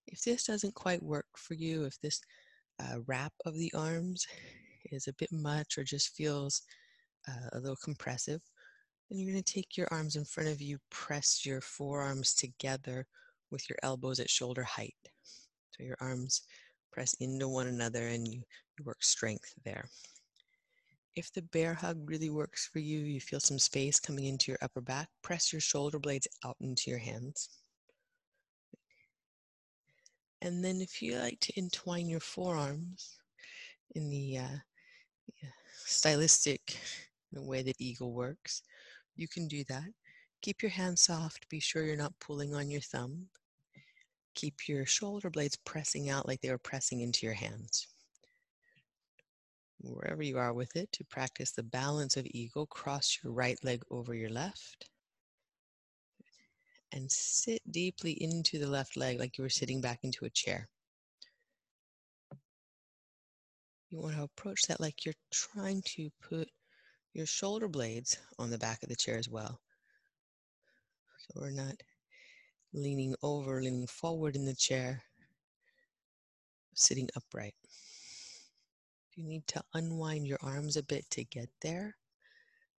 If 0.06 0.22
this 0.22 0.44
doesn't 0.44 0.74
quite 0.74 1.02
work 1.02 1.26
for 1.36 1.54
you, 1.54 1.84
if 1.84 2.00
this 2.00 2.20
uh, 2.80 2.98
wrap 3.06 3.32
of 3.44 3.54
the 3.54 3.72
arms 3.74 4.24
is 4.92 5.08
a 5.08 5.14
bit 5.14 5.32
much 5.32 5.76
or 5.76 5.82
just 5.82 6.14
feels 6.14 6.62
uh, 7.28 7.48
a 7.52 7.58
little 7.58 7.78
compressive, 7.82 8.40
then 9.10 9.18
you're 9.18 9.32
going 9.32 9.42
to 9.42 9.52
take 9.52 9.76
your 9.76 9.88
arms 9.90 10.14
in 10.14 10.24
front 10.24 10.48
of 10.48 10.60
you, 10.62 10.78
press 10.90 11.44
your 11.44 11.60
forearms 11.60 12.34
together 12.34 13.06
with 13.50 13.68
your 13.68 13.78
elbows 13.82 14.20
at 14.20 14.30
shoulder 14.30 14.62
height. 14.62 14.94
So 15.72 15.82
your 15.82 15.96
arms 16.00 16.42
press 16.92 17.14
into 17.14 17.48
one 17.48 17.66
another 17.66 18.06
and 18.06 18.26
you, 18.26 18.42
you 18.78 18.84
work 18.84 19.02
strength 19.02 19.52
there. 19.64 19.88
If 21.16 21.32
the 21.32 21.42
bear 21.42 21.74
hug 21.74 22.08
really 22.08 22.30
works 22.30 22.68
for 22.72 22.78
you, 22.78 22.98
you 22.98 23.20
feel 23.20 23.40
some 23.40 23.58
space 23.58 23.98
coming 23.98 24.26
into 24.26 24.52
your 24.52 24.58
upper 24.62 24.80
back, 24.80 25.08
press 25.22 25.52
your 25.52 25.60
shoulder 25.60 25.98
blades 25.98 26.28
out 26.44 26.56
into 26.60 26.90
your 26.90 27.00
hands. 27.00 27.48
And 30.42 30.64
then 30.64 30.80
if 30.80 31.02
you 31.02 31.18
like 31.18 31.40
to 31.40 31.58
entwine 31.58 32.08
your 32.08 32.20
forearms 32.20 33.18
in 33.94 34.10
the 34.10 34.38
uh, 34.38 35.46
stylistic 35.84 36.78
way 37.32 37.62
that 37.62 37.76
eagle 37.78 38.12
works, 38.12 38.62
you 39.14 39.28
can 39.28 39.48
do 39.48 39.64
that. 39.68 39.88
Keep 40.42 40.62
your 40.62 40.70
hands 40.70 41.02
soft. 41.02 41.48
Be 41.48 41.60
sure 41.60 41.84
you're 41.84 41.96
not 41.96 42.18
pulling 42.20 42.54
on 42.54 42.70
your 42.70 42.82
thumb. 42.82 43.26
Keep 44.34 44.68
your 44.68 44.84
shoulder 44.84 45.30
blades 45.30 45.56
pressing 45.64 46.10
out 46.10 46.28
like 46.28 46.40
they 46.42 46.50
were 46.50 46.58
pressing 46.58 47.00
into 47.00 47.24
your 47.24 47.34
hands 47.34 47.88
wherever 49.80 50.22
you 50.22 50.38
are 50.38 50.52
with 50.52 50.74
it, 50.76 50.90
to 50.92 51.04
practice 51.04 51.52
the 51.52 51.62
balance 51.62 52.16
of 52.16 52.26
eagle. 52.26 52.66
Cross 52.66 53.20
your 53.22 53.32
right 53.32 53.58
leg 53.64 53.82
over 53.90 54.14
your 54.14 54.30
left 54.30 54.88
and 56.96 57.12
sit 57.12 57.60
deeply 57.70 58.12
into 58.12 58.58
the 58.58 58.68
left 58.68 58.96
leg 58.96 59.20
like 59.20 59.36
you 59.38 59.44
were 59.44 59.50
sitting 59.50 59.82
back 59.82 60.00
into 60.02 60.24
a 60.24 60.30
chair. 60.30 60.68
You 63.90 64.00
want 64.00 64.16
to 64.16 64.22
approach 64.24 64.62
that 64.68 64.80
like 64.80 65.04
you're 65.04 65.14
trying 65.30 65.82
to 65.96 66.10
put 66.22 66.48
your 67.12 67.26
shoulder 67.26 67.68
blades 67.68 68.18
on 68.38 68.50
the 68.50 68.58
back 68.58 68.82
of 68.82 68.88
the 68.88 68.96
chair 68.96 69.18
as 69.18 69.28
well. 69.28 69.60
So 71.18 71.40
we're 71.40 71.50
not 71.50 71.76
leaning 72.72 73.14
over, 73.22 73.62
leaning 73.62 73.86
forward 73.86 74.36
in 74.36 74.46
the 74.46 74.54
chair, 74.54 75.02
sitting 76.74 77.10
upright 77.16 77.54
If 79.10 79.18
you 79.18 79.24
need 79.24 79.46
to 79.48 79.62
unwind 79.74 80.26
your 80.26 80.38
arms 80.42 80.76
a 80.76 80.82
bit 80.82 81.10
to 81.10 81.24
get 81.24 81.50
there, 81.60 81.96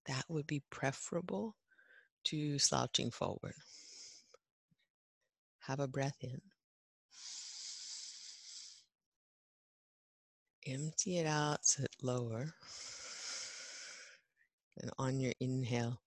that 0.08 0.26
would 0.30 0.48
be 0.48 0.64
preferable 0.72 1.56
to 2.26 2.60
slouching 2.60 3.12
forward. 3.12 3.56
Have 5.68 5.82
a 5.82 5.88
breath 5.88 6.16
in. 6.22 6.40
Empty 10.66 11.18
it 11.18 11.26
out, 11.26 11.66
sit 11.66 11.94
lower. 12.02 12.54
And 14.78 14.92
on 14.98 15.20
your 15.20 15.34
inhale, 15.42 16.00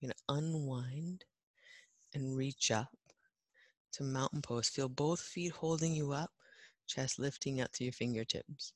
you're 0.00 0.08
going 0.08 0.14
to 0.16 0.34
unwind 0.34 1.24
and 2.14 2.34
reach 2.34 2.70
up 2.70 2.96
to 3.92 4.04
mountain 4.04 4.40
pose. 4.40 4.70
Feel 4.70 4.88
both 4.88 5.20
feet 5.20 5.52
holding 5.52 5.94
you 5.94 6.12
up, 6.12 6.30
chest 6.86 7.18
lifting 7.18 7.60
up 7.60 7.72
to 7.72 7.84
your 7.84 7.92
fingertips. 7.92 8.72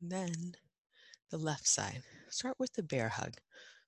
Then 0.00 0.54
the 1.30 1.36
left 1.36 1.66
side. 1.66 2.02
Start 2.30 2.56
with 2.58 2.72
the 2.72 2.82
bear 2.82 3.10
hug. 3.10 3.34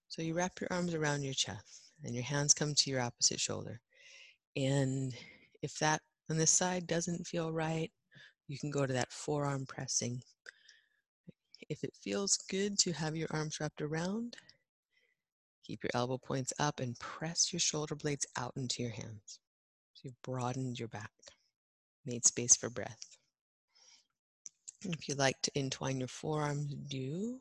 So 0.08 0.20
you 0.20 0.34
wrap 0.34 0.60
your 0.60 0.70
arms 0.70 0.92
around 0.92 1.22
your 1.22 1.32
chest 1.32 1.90
and 2.04 2.14
your 2.14 2.24
hands 2.24 2.52
come 2.52 2.74
to 2.74 2.90
your 2.90 3.00
opposite 3.00 3.40
shoulder. 3.40 3.80
And 4.56 5.14
if 5.62 5.78
that 5.78 6.00
on 6.30 6.36
this 6.36 6.50
side 6.50 6.86
doesn't 6.86 7.26
feel 7.26 7.52
right, 7.52 7.90
you 8.48 8.58
can 8.58 8.70
go 8.70 8.86
to 8.86 8.92
that 8.92 9.12
forearm 9.12 9.66
pressing. 9.66 10.22
If 11.68 11.82
it 11.82 11.94
feels 12.02 12.36
good 12.50 12.78
to 12.80 12.92
have 12.92 13.16
your 13.16 13.28
arms 13.30 13.58
wrapped 13.60 13.80
around, 13.80 14.36
keep 15.64 15.82
your 15.82 15.90
elbow 15.94 16.18
points 16.18 16.52
up 16.58 16.80
and 16.80 16.98
press 16.98 17.52
your 17.52 17.60
shoulder 17.60 17.94
blades 17.94 18.26
out 18.36 18.52
into 18.56 18.82
your 18.82 18.92
hands. 18.92 19.38
So 19.94 20.02
you've 20.04 20.22
broadened 20.22 20.78
your 20.78 20.88
back, 20.88 21.10
made 22.04 22.26
space 22.26 22.54
for 22.54 22.68
breath. 22.68 23.00
If 24.82 25.08
you'd 25.08 25.18
like 25.18 25.40
to 25.42 25.58
entwine 25.58 25.98
your 25.98 26.08
forearms, 26.08 26.74
do. 26.88 27.40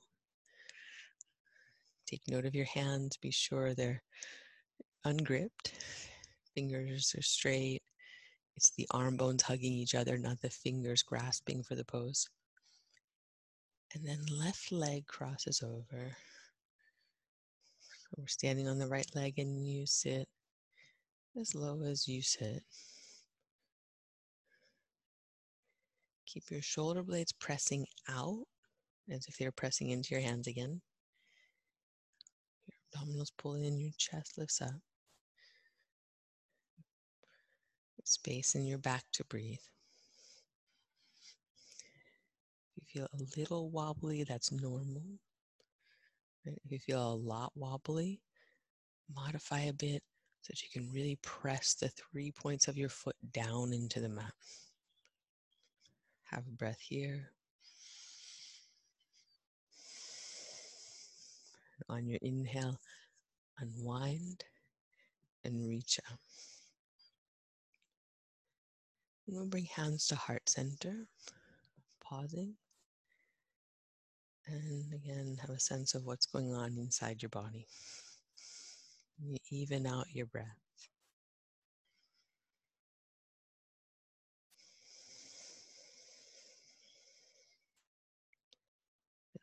Take 2.08 2.22
note 2.30 2.46
of 2.46 2.56
your 2.56 2.66
hands. 2.66 3.18
Be 3.18 3.32
sure 3.32 3.74
they're 3.74 4.02
ungripped. 5.04 5.74
Fingers 6.56 7.16
are 7.18 7.22
straight. 7.22 7.82
It's 8.56 8.72
the 8.72 8.88
arm 8.92 9.18
bones 9.18 9.42
hugging 9.42 9.74
each 9.74 9.96
other, 9.96 10.18
not 10.18 10.42
the 10.42 10.50
fingers 10.50 11.02
grasping 11.02 11.64
for 11.64 11.76
the 11.76 11.86
pose. 11.86 12.30
And 13.94 14.06
then 14.06 14.20
left 14.30 14.72
leg 14.72 15.06
crosses 15.08 15.64
over. 15.64 16.16
So 17.82 18.10
we're 18.18 18.28
standing 18.28 18.68
on 18.68 18.80
the 18.80 18.88
right 18.88 19.10
leg 19.16 19.40
and 19.40 19.68
you 19.68 19.86
sit 19.86 20.28
as 21.40 21.56
low 21.56 21.82
as 21.84 22.08
you 22.08 22.22
sit. 22.22 22.64
Keep 26.28 26.52
your 26.52 26.62
shoulder 26.62 27.04
blades 27.04 27.32
pressing 27.34 27.86
out 28.10 28.46
as 29.10 29.26
if 29.28 29.38
they're 29.38 29.52
pressing 29.52 29.90
into 29.90 30.16
your 30.16 30.24
hands 30.24 30.48
again. 30.48 30.82
Your 32.68 32.78
abdominals 33.06 33.32
pull 33.38 33.56
in, 33.56 33.80
your 33.80 33.92
chest 33.98 34.38
lifts 34.38 34.62
up. 34.62 34.72
Space 38.04 38.56
in 38.56 38.66
your 38.66 38.78
back 38.78 39.04
to 39.14 39.24
breathe. 39.26 39.58
If 42.76 42.96
you 42.96 43.02
feel 43.02 43.08
a 43.14 43.40
little 43.40 43.70
wobbly, 43.70 44.24
that's 44.24 44.52
normal. 44.52 45.04
If 46.46 46.72
you 46.72 46.80
feel 46.80 47.14
a 47.14 47.16
lot 47.16 47.54
wobbly, 47.56 48.22
modify 49.16 49.62
a 49.62 49.74
bit 49.74 50.04
so 50.42 50.52
that 50.52 50.62
you 50.62 50.70
can 50.72 50.92
really 50.92 51.18
press 51.22 51.74
the 51.74 51.88
three 51.90 52.32
points 52.32 52.68
of 52.68 52.78
your 52.78 52.90
foot 52.90 53.16
down 53.32 53.72
into 53.72 54.02
the 54.02 54.10
mat. 54.10 54.34
Have 56.24 56.46
a 56.48 56.52
breath 56.52 56.82
here. 56.82 57.30
On 61.90 62.06
your 62.06 62.20
inhale, 62.22 62.80
unwind 63.60 64.44
and 65.46 65.68
reach 65.68 66.00
out. 66.10 66.20
We'll 69.26 69.46
bring 69.46 69.66
hands 69.66 70.08
to 70.08 70.16
heart 70.16 70.50
center, 70.50 71.08
pausing. 72.04 72.56
And 74.46 74.94
again, 74.94 75.38
have 75.40 75.50
a 75.50 75.60
sense 75.60 75.96
of 75.96 76.06
what's 76.06 76.26
going 76.26 76.54
on 76.54 76.78
inside 76.78 77.22
your 77.22 77.30
body. 77.30 77.68
You 79.18 79.38
even 79.50 79.88
out 79.88 80.08
your 80.14 80.26
breath. 80.26 80.46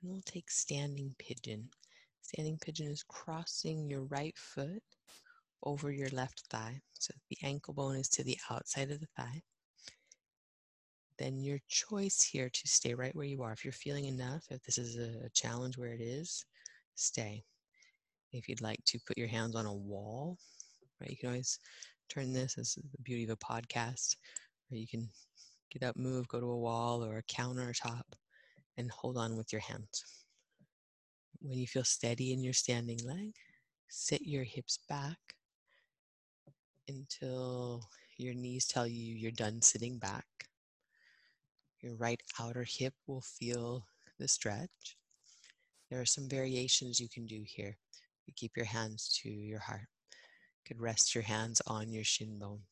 And 0.03 0.11
we'll 0.13 0.23
take 0.23 0.51
standing 0.51 1.15
pigeon. 1.19 1.71
Standing 2.21 2.59
pigeon 2.59 2.89
is 2.89 3.03
crossing 3.03 3.89
your 3.89 4.03
right 4.03 4.37
foot 4.37 4.83
over 5.63 5.91
your 5.91 6.11
left 6.11 6.45
thigh. 6.51 6.81
So 6.93 7.15
the 7.31 7.39
ankle 7.43 7.75
bone 7.75 7.97
is 7.97 8.09
to 8.11 8.25
the 8.25 8.39
outside 8.51 8.91
of 8.91 9.01
the 9.01 9.09
thigh. 9.17 9.43
Then 11.21 11.43
your 11.43 11.59
choice 11.69 12.23
here 12.23 12.49
to 12.49 12.67
stay 12.67 12.95
right 12.95 13.15
where 13.15 13.27
you 13.27 13.43
are. 13.43 13.53
If 13.53 13.63
you're 13.63 13.73
feeling 13.73 14.07
enough, 14.07 14.47
if 14.51 14.63
this 14.63 14.79
is 14.79 14.97
a 14.97 15.29
challenge 15.35 15.77
where 15.77 15.93
it 15.93 16.01
is, 16.01 16.47
stay. 16.95 17.45
If 18.33 18.49
you'd 18.49 18.63
like 18.63 18.83
to 18.87 18.99
put 19.07 19.19
your 19.19 19.29
hands 19.29 19.55
on 19.55 19.67
a 19.67 19.75
wall, 19.75 20.39
right, 20.99 21.11
you 21.11 21.19
can 21.19 21.29
always 21.29 21.59
turn 22.09 22.33
this 22.33 22.57
as 22.57 22.75
the 22.75 23.03
beauty 23.03 23.25
of 23.25 23.31
a 23.31 23.37
podcast, 23.37 24.17
or 24.73 24.79
you 24.79 24.89
can 24.89 25.11
get 25.71 25.83
up, 25.83 25.95
move, 25.95 26.27
go 26.27 26.41
to 26.41 26.47
a 26.47 26.59
wall 26.59 27.05
or 27.05 27.19
a 27.19 27.23
countertop 27.25 28.05
and 28.79 28.91
hold 28.91 29.19
on 29.19 29.37
with 29.37 29.53
your 29.53 29.61
hands. 29.61 30.25
When 31.43 31.59
you 31.59 31.67
feel 31.67 31.85
steady 31.85 32.33
in 32.33 32.43
your 32.43 32.55
standing 32.55 33.01
leg, 33.05 33.35
sit 33.89 34.23
your 34.23 34.45
hips 34.45 34.79
back 34.89 35.19
until 36.89 37.83
your 38.17 38.33
knees 38.33 38.67
tell 38.67 38.87
you 38.87 39.15
you're 39.15 39.33
done 39.33 39.61
sitting 39.61 39.99
back. 39.99 40.25
Your 41.83 41.95
right 41.95 42.21
outer 42.39 42.65
hip 42.69 42.95
will 43.07 43.23
feel 43.23 43.87
the 44.19 44.29
stretch. 44.29 44.97
There 45.91 46.01
are 46.01 46.07
some 46.07 46.29
variations 46.29 47.01
you 47.01 47.09
can 47.09 47.27
do 47.27 47.43
here. 47.47 47.77
You 48.27 48.35
keep 48.37 48.57
your 48.57 48.67
hands 48.67 49.19
to 49.23 49.31
your 49.31 49.61
heart. 49.61 49.89
You 50.11 50.75
could 50.75 50.81
rest 50.81 51.15
your 51.15 51.25
hands 51.25 51.63
on 51.67 51.91
your 51.91 52.05
shin 52.05 52.39
bone. 52.39 52.63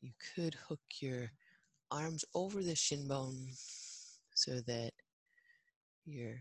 You 0.00 0.10
could 0.34 0.54
hook 0.54 0.80
your 1.00 1.30
arms 1.90 2.24
over 2.34 2.62
the 2.62 2.74
shin 2.74 3.06
bone 3.06 3.48
so 4.34 4.60
that 4.66 4.92
your 6.04 6.36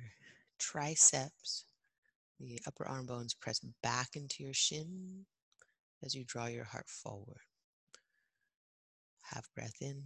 triceps, 0.58 1.66
the 2.40 2.60
upper 2.66 2.88
arm 2.88 3.06
bones 3.06 3.34
press 3.34 3.60
back 3.84 4.16
into 4.16 4.44
your 4.44 4.54
shin 4.54 5.26
as 6.04 6.16
you 6.16 6.24
draw 6.26 6.48
your 6.48 6.64
heart 6.64 6.90
forward. 6.90 7.42
Half 9.22 9.50
breath 9.54 9.76
in. 9.82 10.04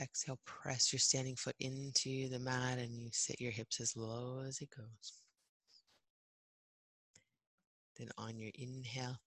Exhale, 0.00 0.38
press 0.44 0.92
your 0.92 1.00
standing 1.00 1.36
foot 1.36 1.56
into 1.60 2.28
the 2.28 2.38
mat 2.38 2.78
and 2.78 3.00
you 3.00 3.10
sit 3.12 3.40
your 3.40 3.52
hips 3.52 3.80
as 3.80 3.96
low 3.96 4.42
as 4.46 4.60
it 4.60 4.70
goes. 4.76 5.12
Then 7.98 8.08
on 8.16 8.38
your 8.38 8.52
inhale, 8.54 9.18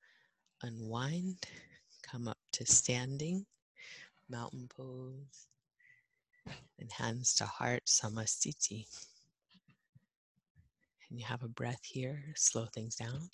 unwind, 0.61 1.45
come 2.03 2.27
up 2.27 2.37
to 2.53 2.65
standing, 2.65 3.45
mountain 4.29 4.69
pose, 4.69 5.47
and 6.79 6.91
hands 6.91 7.33
to 7.35 7.45
heart, 7.45 7.83
samasthiti. 7.85 8.85
And 11.09 11.19
you 11.19 11.25
have 11.25 11.43
a 11.43 11.49
breath 11.49 11.83
here, 11.83 12.23
slow 12.35 12.65
things 12.65 12.95
down. 12.95 13.29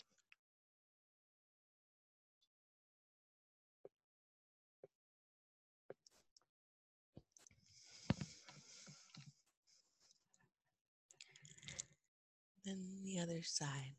Then 12.66 12.78
the 13.18 13.24
other 13.24 13.42
side. 13.44 13.96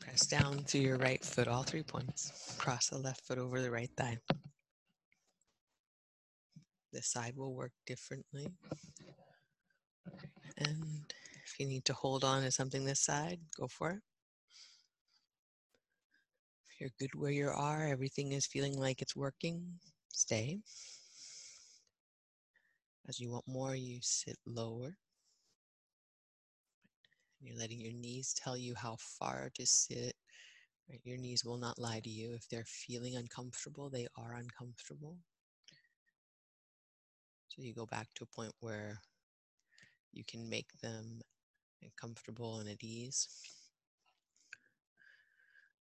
Press 0.00 0.26
down 0.26 0.64
to 0.64 0.78
your 0.78 0.96
right 0.96 1.22
foot, 1.22 1.48
all 1.48 1.62
three 1.62 1.82
points. 1.82 2.56
Cross 2.58 2.88
the 2.88 2.98
left 2.98 3.26
foot 3.26 3.38
over 3.38 3.60
the 3.60 3.70
right 3.70 3.90
thigh. 3.96 4.18
This 6.92 7.08
side 7.08 7.34
will 7.36 7.54
work 7.54 7.72
differently. 7.86 8.48
And 10.58 11.12
if 11.44 11.58
you 11.58 11.66
need 11.66 11.84
to 11.86 11.92
hold 11.92 12.24
on 12.24 12.42
to 12.42 12.50
something 12.50 12.84
this 12.84 13.00
side, 13.00 13.40
go 13.58 13.66
for 13.66 13.90
it. 13.90 14.00
If 16.70 16.80
you're 16.80 16.90
good 16.98 17.14
where 17.14 17.32
you 17.32 17.48
are, 17.48 17.86
everything 17.86 18.32
is 18.32 18.46
feeling 18.46 18.78
like 18.78 19.02
it's 19.02 19.16
working, 19.16 19.62
stay. 20.12 20.60
As 23.08 23.20
you 23.20 23.30
want 23.30 23.46
more, 23.46 23.74
you 23.74 23.98
sit 24.00 24.38
lower. 24.46 24.96
You're 27.44 27.58
letting 27.58 27.80
your 27.80 27.92
knees 27.92 28.34
tell 28.34 28.56
you 28.56 28.74
how 28.74 28.96
far 28.98 29.50
to 29.54 29.66
sit. 29.66 30.16
Right? 30.88 31.00
Your 31.04 31.18
knees 31.18 31.44
will 31.44 31.58
not 31.58 31.78
lie 31.78 32.00
to 32.00 32.10
you. 32.10 32.32
If 32.32 32.48
they're 32.48 32.64
feeling 32.64 33.16
uncomfortable, 33.16 33.90
they 33.90 34.06
are 34.16 34.34
uncomfortable. 34.34 35.18
So 37.48 37.62
you 37.62 37.74
go 37.74 37.86
back 37.86 38.08
to 38.14 38.24
a 38.24 38.34
point 38.34 38.52
where 38.60 38.98
you 40.12 40.24
can 40.26 40.48
make 40.48 40.80
them 40.80 41.20
comfortable 42.00 42.60
and 42.60 42.68
at 42.68 42.82
ease. 42.82 43.28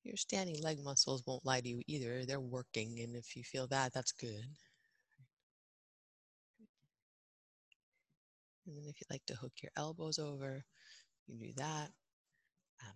Your 0.03 0.17
standing 0.17 0.63
leg 0.63 0.79
muscles 0.83 1.23
won't 1.27 1.45
lie 1.45 1.61
to 1.61 1.69
you 1.69 1.83
either. 1.87 2.25
They're 2.25 2.41
working, 2.41 3.01
and 3.01 3.15
if 3.15 3.37
you 3.37 3.45
feel 3.45 3.67
that, 3.67 3.93
that's 3.93 4.13
good. 4.13 4.47
And 8.67 8.77
then 8.77 8.85
if 8.89 9.01
you'd 9.01 9.11
like 9.11 9.27
to 9.27 9.35
hook 9.35 9.53
your 9.63 9.73
elbows 9.77 10.19
over, 10.19 10.65
you 11.31 11.39
do 11.39 11.53
that. 11.57 11.91
Um, 12.83 12.95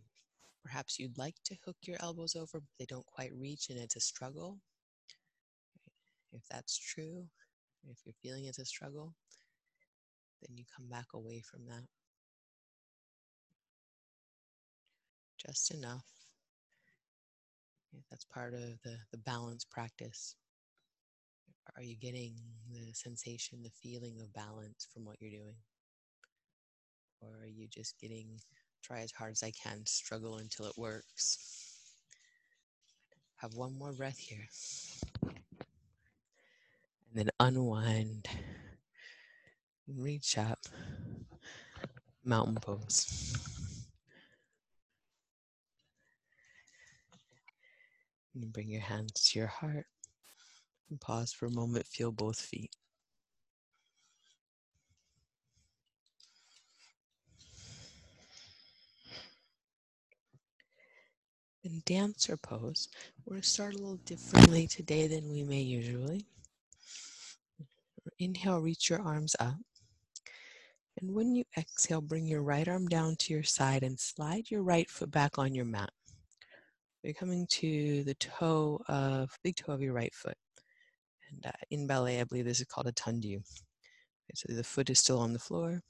perhaps 0.63 0.99
you'd 0.99 1.19
like 1.19 1.37
to 1.45 1.57
hook 1.65 1.77
your 1.83 1.97
elbows 2.01 2.35
over, 2.37 2.61
but 2.61 2.77
they 2.79 2.87
don't 2.87 3.07
quite 3.07 3.33
reach 3.35 3.71
and 3.71 3.79
it's 3.79 3.97
a 3.97 4.01
struggle. 4.01 4.59
If 6.33 6.43
that's 6.51 6.77
true, 6.77 7.27
if 7.89 7.99
you're 8.05 8.15
feeling 8.23 8.47
it's 8.47 8.59
a 8.59 8.65
struggle, 8.65 9.15
then 10.43 10.57
you 10.57 10.65
come 10.77 10.89
back 10.89 11.07
away 11.15 11.41
from 11.41 11.67
that. 11.67 11.85
Just 15.39 15.73
enough. 15.73 16.07
That's 18.11 18.25
part 18.25 18.55
of 18.55 18.61
the, 18.83 18.97
the 19.13 19.19
balance 19.19 19.65
practice. 19.65 20.35
Are 21.77 21.83
you 21.83 21.97
getting 21.97 22.35
the 22.71 22.93
sensation, 22.93 23.63
the 23.63 23.71
feeling 23.71 24.21
of 24.21 24.33
balance 24.33 24.87
from 24.93 25.05
what 25.05 25.17
you're 25.21 25.31
doing? 25.31 25.57
Or 27.21 27.29
are 27.43 27.47
you 27.47 27.67
just 27.69 27.99
getting, 28.01 28.41
try 28.83 29.01
as 29.01 29.13
hard 29.13 29.33
as 29.33 29.43
I 29.43 29.51
can, 29.51 29.85
struggle 29.87 30.37
until 30.37 30.67
it 30.67 30.77
works? 30.77 31.55
Have 33.37 33.55
one 33.55 33.77
more 33.79 33.93
breath 33.93 34.19
here. 34.19 34.49
And 35.23 35.33
then 37.15 37.31
unwind. 37.41 38.29
Reach 39.87 40.39
up. 40.39 40.61
Mountain 42.25 42.57
pose. 42.57 43.37
And 48.35 48.53
bring 48.53 48.69
your 48.71 48.81
hands 48.81 49.13
to 49.13 49.39
your 49.39 49.49
heart. 49.49 49.87
And 50.91 51.01
pause 51.01 51.33
for 51.33 51.47
a 51.47 51.51
moment. 51.51 51.87
Feel 51.87 52.13
both 52.13 52.41
feet. 52.41 52.75
In 61.65 61.83
dancer 61.87 62.37
pose, 62.37 62.89
we're 63.25 63.37
going 63.37 63.43
to 63.43 63.49
start 63.49 63.73
a 63.73 63.79
little 63.79 63.97
differently 64.05 64.67
today 64.67 65.07
than 65.07 65.31
we 65.31 65.43
may 65.45 65.63
usually. 65.63 66.27
Inhale, 68.19 68.61
reach 68.61 68.91
your 68.91 69.01
arms 69.01 69.35
up. 69.41 69.55
And 71.01 71.15
when 71.15 71.35
you 71.35 71.45
exhale, 71.57 72.03
bring 72.03 72.27
your 72.27 72.43
right 72.43 72.69
arm 72.69 72.87
down 72.87 73.17
to 73.17 73.33
your 73.33 73.45
side 73.45 73.83
and 73.83 73.99
slide 73.99 74.51
your 74.51 74.63
right 74.63 74.91
foot 74.91 75.11
back 75.11 75.39
on 75.39 75.55
your 75.55 75.65
mat. 75.65 75.89
You're 77.03 77.15
coming 77.15 77.47
to 77.53 78.05
the 78.05 78.15
toe 78.17 78.79
of, 78.87 79.31
big 79.43 79.57
toe 79.57 79.73
of 79.73 79.81
your 79.81 79.95
right 79.95 80.15
foot. 80.15 80.37
And 81.31 81.47
uh, 81.47 81.53
in 81.71 81.87
ballet, 81.87 82.21
I 82.21 82.25
believe 82.25 82.45
this 82.45 82.61
is 82.61 82.67
called 82.67 82.89
a 82.89 82.93
tendu. 82.93 83.37
Okay, 83.37 84.35
so 84.35 84.53
the 84.53 84.63
foot 84.63 84.91
is 84.91 84.99
still 84.99 85.19
on 85.19 85.33
the 85.33 85.39
floor, 85.39 85.81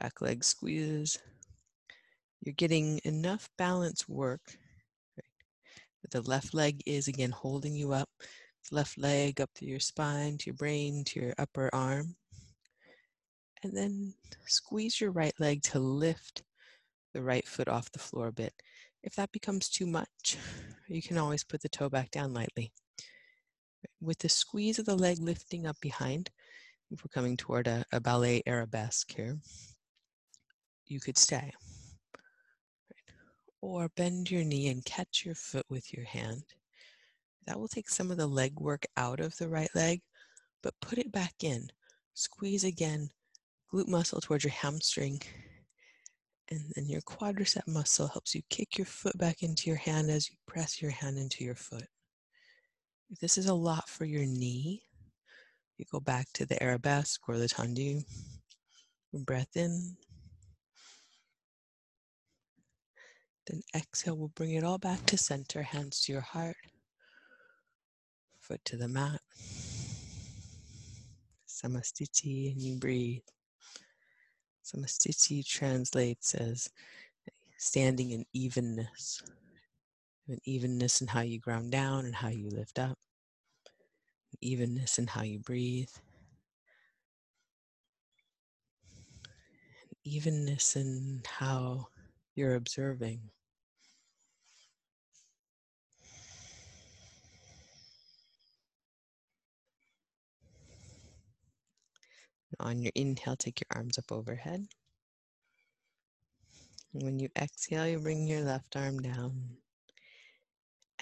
back 0.00 0.20
leg 0.20 0.44
squeezes. 0.44 1.18
You're 2.42 2.54
getting 2.54 3.00
enough 3.02 3.48
balance 3.58 4.08
work 4.08 4.56
the 6.10 6.22
left 6.22 6.54
leg 6.54 6.82
is 6.86 7.08
again 7.08 7.30
holding 7.30 7.74
you 7.74 7.92
up. 7.92 8.08
Left 8.70 8.96
leg 8.98 9.40
up 9.40 9.50
to 9.56 9.66
your 9.66 9.80
spine, 9.80 10.38
to 10.38 10.46
your 10.46 10.54
brain, 10.54 11.04
to 11.04 11.20
your 11.20 11.34
upper 11.38 11.70
arm. 11.72 12.16
And 13.62 13.76
then 13.76 14.14
squeeze 14.46 15.00
your 15.00 15.10
right 15.10 15.34
leg 15.38 15.62
to 15.64 15.78
lift 15.78 16.42
the 17.12 17.22
right 17.22 17.46
foot 17.46 17.68
off 17.68 17.92
the 17.92 17.98
floor 17.98 18.28
a 18.28 18.32
bit. 18.32 18.52
If 19.02 19.14
that 19.16 19.32
becomes 19.32 19.68
too 19.68 19.86
much, 19.86 20.38
you 20.88 21.02
can 21.02 21.18
always 21.18 21.44
put 21.44 21.62
the 21.62 21.68
toe 21.68 21.88
back 21.88 22.10
down 22.10 22.34
lightly. 22.34 22.72
With 24.00 24.18
the 24.18 24.28
squeeze 24.28 24.78
of 24.78 24.86
the 24.86 24.96
leg 24.96 25.18
lifting 25.20 25.66
up 25.66 25.76
behind, 25.80 26.30
if 26.90 27.02
we're 27.02 27.14
coming 27.14 27.36
toward 27.36 27.66
a, 27.66 27.84
a 27.92 28.00
ballet 28.00 28.42
arabesque 28.46 29.12
here, 29.14 29.38
you 30.86 31.00
could 31.00 31.18
stay. 31.18 31.52
Or 33.66 33.88
bend 33.96 34.30
your 34.30 34.44
knee 34.44 34.68
and 34.68 34.84
catch 34.84 35.24
your 35.24 35.34
foot 35.34 35.64
with 35.70 35.90
your 35.90 36.04
hand. 36.04 36.42
That 37.46 37.58
will 37.58 37.66
take 37.66 37.88
some 37.88 38.10
of 38.10 38.18
the 38.18 38.26
leg 38.26 38.60
work 38.60 38.84
out 38.98 39.20
of 39.20 39.34
the 39.38 39.48
right 39.48 39.70
leg, 39.74 40.02
but 40.62 40.78
put 40.82 40.98
it 40.98 41.10
back 41.10 41.32
in. 41.42 41.68
Squeeze 42.12 42.64
again, 42.64 43.08
glute 43.72 43.88
muscle 43.88 44.20
towards 44.20 44.44
your 44.44 44.52
hamstring. 44.52 45.18
And 46.50 46.60
then 46.76 46.90
your 46.90 47.00
quadricep 47.00 47.66
muscle 47.66 48.06
helps 48.06 48.34
you 48.34 48.42
kick 48.50 48.76
your 48.76 48.84
foot 48.84 49.16
back 49.16 49.42
into 49.42 49.70
your 49.70 49.78
hand 49.78 50.10
as 50.10 50.28
you 50.28 50.36
press 50.46 50.82
your 50.82 50.90
hand 50.90 51.16
into 51.16 51.42
your 51.42 51.54
foot. 51.54 51.86
If 53.08 53.18
this 53.18 53.38
is 53.38 53.46
a 53.46 53.54
lot 53.54 53.88
for 53.88 54.04
your 54.04 54.26
knee, 54.26 54.82
you 55.78 55.86
go 55.90 56.00
back 56.00 56.26
to 56.34 56.44
the 56.44 56.62
arabesque 56.62 57.26
or 57.26 57.38
the 57.38 57.48
tendu. 57.48 58.02
Breath 59.14 59.56
in, 59.56 59.96
Then 63.46 63.62
exhale, 63.74 64.16
we'll 64.16 64.28
bring 64.28 64.52
it 64.52 64.64
all 64.64 64.78
back 64.78 65.04
to 65.06 65.18
center, 65.18 65.62
hands 65.62 66.00
to 66.02 66.12
your 66.12 66.22
heart, 66.22 66.56
foot 68.40 68.60
to 68.64 68.76
the 68.76 68.88
mat. 68.88 69.20
Samasthiti, 71.46 72.52
and 72.52 72.60
you 72.60 72.76
breathe. 72.76 73.22
Samasthiti 74.64 75.46
translates 75.46 76.34
as 76.34 76.70
standing 77.58 78.12
in 78.12 78.24
evenness, 78.32 79.22
an 80.28 80.38
evenness 80.44 81.00
in 81.00 81.06
how 81.06 81.20
you 81.20 81.38
ground 81.38 81.70
down 81.70 82.06
and 82.06 82.14
how 82.14 82.28
you 82.28 82.48
lift 82.48 82.78
up, 82.78 82.98
evenness 84.40 84.98
in 84.98 85.06
how 85.06 85.22
you 85.22 85.38
breathe. 85.38 85.90
evenness 90.04 90.76
in 90.76 91.22
how 91.26 91.88
you're 92.34 92.56
observing. 92.56 93.20
On 102.60 102.80
your 102.80 102.92
inhale, 102.94 103.36
take 103.36 103.60
your 103.60 103.78
arms 103.78 103.98
up 103.98 104.10
overhead. 104.10 104.66
When 106.92 107.18
you 107.18 107.28
exhale, 107.36 107.88
you 107.88 107.98
bring 107.98 108.26
your 108.26 108.42
left 108.42 108.76
arm 108.76 109.00
down. 109.00 109.56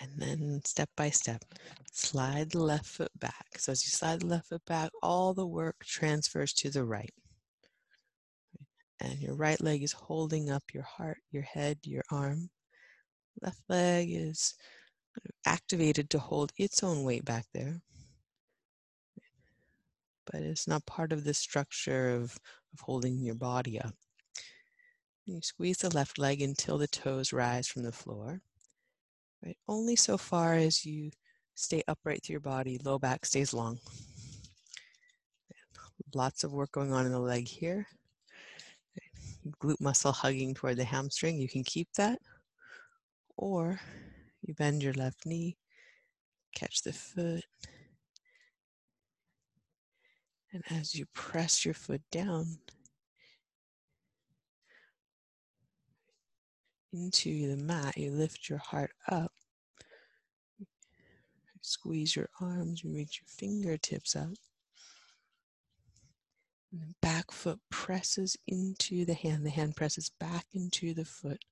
And 0.01 0.11
then 0.17 0.61
step 0.65 0.89
by 0.97 1.11
step, 1.11 1.45
slide 1.93 2.51
the 2.51 2.63
left 2.63 2.87
foot 2.87 3.13
back. 3.21 3.59
So 3.59 3.73
as 3.73 3.85
you 3.85 3.91
slide 3.91 4.21
the 4.21 4.27
left 4.27 4.49
foot 4.49 4.65
back, 4.65 4.91
all 5.03 5.35
the 5.35 5.47
work 5.47 5.77
transfers 5.85 6.53
to 6.55 6.71
the 6.71 6.85
right. 6.85 7.13
And 9.01 9.19
your 9.21 9.35
right 9.35 9.61
leg 9.61 9.83
is 9.83 9.93
holding 9.93 10.51
up 10.51 10.63
your 10.73 10.85
heart, 10.85 11.19
your 11.31 11.43
head, 11.43 11.79
your 11.85 12.05
arm. 12.11 12.51
Left 13.41 13.61
leg 13.69 14.09
is 14.11 14.55
activated 15.47 16.09
to 16.11 16.19
hold 16.19 16.53
its 16.57 16.83
own 16.83 17.05
weight 17.05 17.25
back 17.25 17.47
there. 17.53 17.81
But 20.31 20.43
it's 20.43 20.69
not 20.69 20.87
part 20.87 21.13
of 21.13 21.25
the 21.25 21.35
structure 21.35 22.11
of, 22.11 22.39
of 22.73 22.81
holding 22.81 23.19
your 23.19 23.35
body 23.35 23.81
up. 23.81 23.95
You 25.27 25.41
squeeze 25.43 25.79
the 25.79 25.95
left 25.95 26.19
leg 26.19 26.43
until 26.43 26.79
the 26.79 26.89
toes 26.89 27.33
rise 27.33 27.69
from 27.69 27.83
the 27.83 27.93
floor. 27.93 28.41
Right? 29.45 29.57
Only 29.69 29.97
so 29.97 30.17
far 30.17 30.55
as 30.55 30.85
you 30.85 31.11
stay 31.55 31.83
upright 31.89 32.25
through 32.25 32.35
your 32.35 32.41
body, 32.41 32.81
low 32.85 32.99
back 32.99 33.25
stays 33.27 33.53
long. 33.53 33.79
Lots 36.15 36.45
of 36.45 36.53
work 36.53 36.73
going 36.73 36.93
on 36.93 37.07
in 37.07 37.13
the 37.13 37.19
leg 37.19 37.49
here. 37.49 37.87
Glute 39.61 39.81
muscle 39.81 40.13
hugging 40.13 40.55
toward 40.55 40.77
the 40.77 40.85
hamstring, 40.85 41.39
you 41.41 41.49
can 41.49 41.65
keep 41.65 41.89
that. 41.95 42.19
Or 43.37 43.81
you 44.43 44.55
bend 44.55 44.83
your 44.83 44.93
left 44.93 45.27
knee, 45.27 45.57
catch 46.55 46.83
the 46.83 46.93
foot. 46.93 47.45
And 50.53 50.63
as 50.71 50.95
you 50.95 51.07
press 51.15 51.65
your 51.65 51.75
foot 51.75 52.03
down, 52.11 52.59
into 56.93 57.49
the 57.49 57.63
mat, 57.63 57.97
you 57.97 58.11
lift 58.11 58.49
your 58.49 58.59
heart 58.59 58.93
up. 59.09 59.33
Squeeze 61.63 62.17
your 62.17 62.29
arms, 62.41 62.83
you 62.83 62.93
reach 62.93 63.21
your 63.21 63.29
fingertips 63.29 64.17
up. 64.17 64.31
And 66.73 66.83
the 66.83 66.95
back 67.01 67.31
foot 67.31 67.61
presses 67.71 68.37
into 68.47 69.05
the 69.05 69.15
hand. 69.15 69.47
The 69.47 69.51
hand 69.51 69.77
presses 69.77 70.11
back 70.19 70.47
into 70.53 70.93
the 70.95 71.05
foot. 71.05 71.45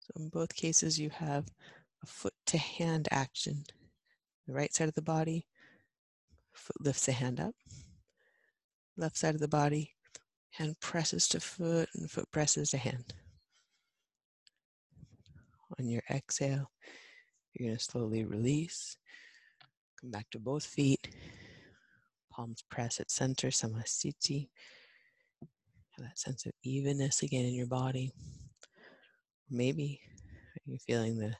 So 0.00 0.12
in 0.16 0.28
both 0.28 0.54
cases, 0.54 0.98
you 0.98 1.10
have 1.10 1.46
a 2.02 2.06
foot 2.06 2.34
to 2.46 2.58
hand 2.58 3.08
action. 3.10 3.64
The 4.46 4.54
right 4.54 4.74
side 4.74 4.88
of 4.88 4.94
the 4.94 5.02
body, 5.02 5.46
foot 6.58 6.80
lifts 6.80 7.06
the 7.06 7.12
hand 7.12 7.40
up. 7.40 7.54
Left 8.96 9.16
side 9.16 9.34
of 9.34 9.40
the 9.40 9.48
body, 9.48 9.96
Hand 10.56 10.80
presses 10.80 11.28
to 11.28 11.40
foot 11.40 11.90
and 11.94 12.10
foot 12.10 12.30
presses 12.30 12.70
to 12.70 12.78
hand. 12.78 13.12
On 15.78 15.86
your 15.86 16.02
exhale, 16.10 16.70
you're 17.52 17.68
going 17.68 17.76
to 17.76 17.84
slowly 17.84 18.24
release. 18.24 18.96
Come 20.00 20.10
back 20.10 20.30
to 20.30 20.38
both 20.38 20.64
feet. 20.64 21.10
Palms 22.32 22.64
press 22.70 23.00
at 23.00 23.10
center, 23.10 23.48
samasthiti. 23.48 24.48
Have 25.42 26.06
that 26.06 26.18
sense 26.18 26.46
of 26.46 26.52
evenness 26.62 27.22
again 27.22 27.44
in 27.44 27.52
your 27.52 27.66
body. 27.66 28.10
Maybe 29.50 30.00
you're 30.64 30.78
feeling 30.78 31.18
the, 31.18 31.34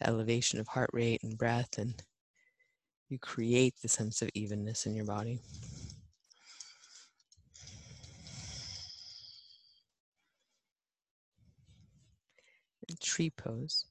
the 0.00 0.08
elevation 0.08 0.60
of 0.60 0.68
heart 0.68 0.90
rate 0.94 1.22
and 1.22 1.36
breath, 1.36 1.76
and 1.76 2.02
you 3.12 3.18
create 3.18 3.74
the 3.82 3.88
sense 3.88 4.22
of 4.22 4.30
evenness 4.32 4.86
in 4.86 4.94
your 4.94 5.04
body. 5.04 5.38
tree 13.00 13.30
pose. 13.30 13.86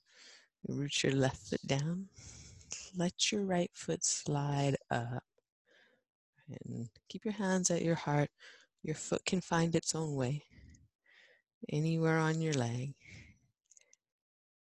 You 0.64 0.76
root 0.76 1.04
your 1.04 1.14
left 1.14 1.50
foot 1.50 1.66
down. 1.68 2.08
Let 2.96 3.32
your 3.32 3.44
right 3.44 3.70
foot 3.74 4.06
slide 4.06 4.78
up. 4.90 5.24
And 6.48 6.90
keep 7.10 7.26
your 7.26 7.34
hands 7.34 7.70
at 7.72 7.82
your 7.82 7.96
heart. 7.96 8.30
Your 8.84 8.96
foot 8.96 9.26
can 9.26 9.42
find 9.42 9.76
its 9.76 9.96
own 9.96 10.16
way 10.16 10.44
anywhere 11.70 12.20
on 12.20 12.42
your 12.42 12.54
leg 12.54 12.94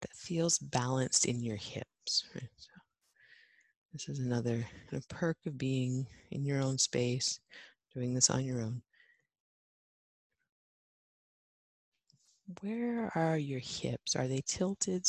that 0.03 0.13
feels 0.13 0.59
balanced 0.59 1.25
in 1.25 1.43
your 1.43 1.57
hips. 1.57 2.25
Right? 2.35 2.51
So 2.57 2.76
this 3.97 4.11
is 4.11 4.19
another 4.19 4.67
kind 4.91 5.03
of 5.03 5.09
perk 5.09 5.39
of 5.47 5.57
being 5.57 6.07
in 6.31 6.45
your 6.45 6.61
own 6.61 6.77
space, 6.77 7.41
doing 7.95 8.13
this 8.13 8.29
on 8.29 8.45
your 8.45 8.61
own. 8.61 8.83
where 12.61 13.11
are 13.15 13.39
your 13.39 13.59
hips? 13.59 14.15
Are 14.15 14.29
they 14.29 14.41
tilted 14.47 15.05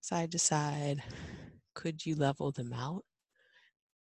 side 0.00 0.32
to 0.32 0.38
side? 0.38 1.02
Could 1.74 2.06
you 2.06 2.14
level 2.14 2.50
them 2.50 2.72
out? 2.72 3.04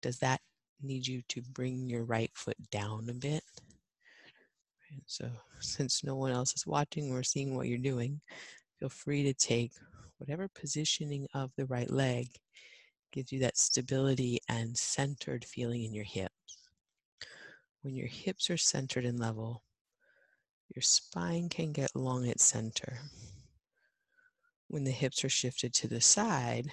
Does 0.02 0.18
that 0.18 0.40
need 0.82 1.06
you 1.06 1.22
to 1.28 1.42
bring 1.52 1.88
your 1.88 2.04
right 2.04 2.30
foot 2.34 2.56
down 2.70 3.08
a 3.10 3.14
bit? 3.14 3.44
So, 5.06 5.30
since 5.60 6.02
no 6.02 6.16
one 6.16 6.32
else 6.32 6.54
is 6.54 6.66
watching 6.66 7.12
or 7.12 7.22
seeing 7.22 7.54
what 7.54 7.68
you're 7.68 7.78
doing, 7.78 8.20
feel 8.78 8.88
free 8.88 9.22
to 9.24 9.34
take 9.34 9.72
whatever 10.16 10.48
positioning 10.48 11.26
of 11.34 11.52
the 11.56 11.66
right 11.66 11.90
leg 11.90 12.28
gives 13.12 13.32
you 13.32 13.38
that 13.40 13.56
stability 13.56 14.40
and 14.48 14.76
centered 14.76 15.44
feeling 15.44 15.84
in 15.84 15.94
your 15.94 16.04
hips. 16.04 16.58
When 17.82 17.94
your 17.94 18.08
hips 18.08 18.50
are 18.50 18.56
centered 18.56 19.04
and 19.04 19.18
level, 19.18 19.62
your 20.74 20.82
spine 20.82 21.48
can 21.48 21.72
get 21.72 21.96
long 21.96 22.28
at 22.28 22.40
center. 22.40 22.98
When 24.68 24.84
the 24.84 24.90
hips 24.90 25.24
are 25.24 25.30
shifted 25.30 25.72
to 25.74 25.88
the 25.88 26.00
side, 26.00 26.70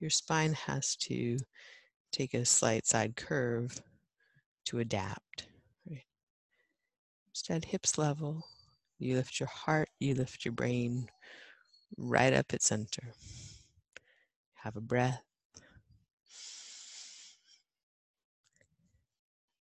your 0.00 0.10
spine 0.10 0.52
has 0.52 0.94
to 0.96 1.38
take 2.12 2.34
a 2.34 2.44
slight 2.44 2.86
side 2.86 3.16
curve 3.16 3.82
to 4.66 4.78
adapt. 4.78 5.48
Instead, 7.30 7.64
hips 7.64 7.98
level, 7.98 8.44
you 8.98 9.14
lift 9.16 9.38
your 9.38 9.48
heart, 9.48 9.88
you 10.00 10.14
lift 10.14 10.44
your 10.44 10.52
brain 10.52 11.08
right 11.96 12.32
up 12.32 12.52
at 12.52 12.62
center. 12.62 13.12
Have 14.54 14.76
a 14.76 14.80
breath. 14.80 15.27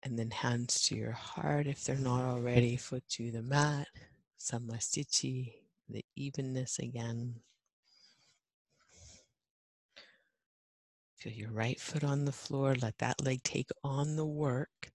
And 0.08 0.18
then 0.18 0.32
hands 0.32 0.84
to 0.84 0.96
your 0.96 1.12
heart 1.12 1.68
if 1.68 1.84
they're 1.84 1.98
not 1.98 2.22
already, 2.24 2.78
foot 2.78 3.04
to 3.10 3.30
the 3.30 3.42
mat, 3.42 3.90
samasthiti, 4.40 5.52
the 5.90 6.06
evenness 6.16 6.80
again. 6.80 7.36
Feel 11.18 11.34
your 11.34 11.52
right 11.52 11.78
foot 11.78 12.06
on 12.06 12.24
the 12.24 12.32
floor, 12.32 12.74
let 12.82 12.98
that 13.00 13.22
leg 13.22 13.44
take 13.44 13.70
on 13.84 14.16
the 14.16 14.26
work, 14.26 14.92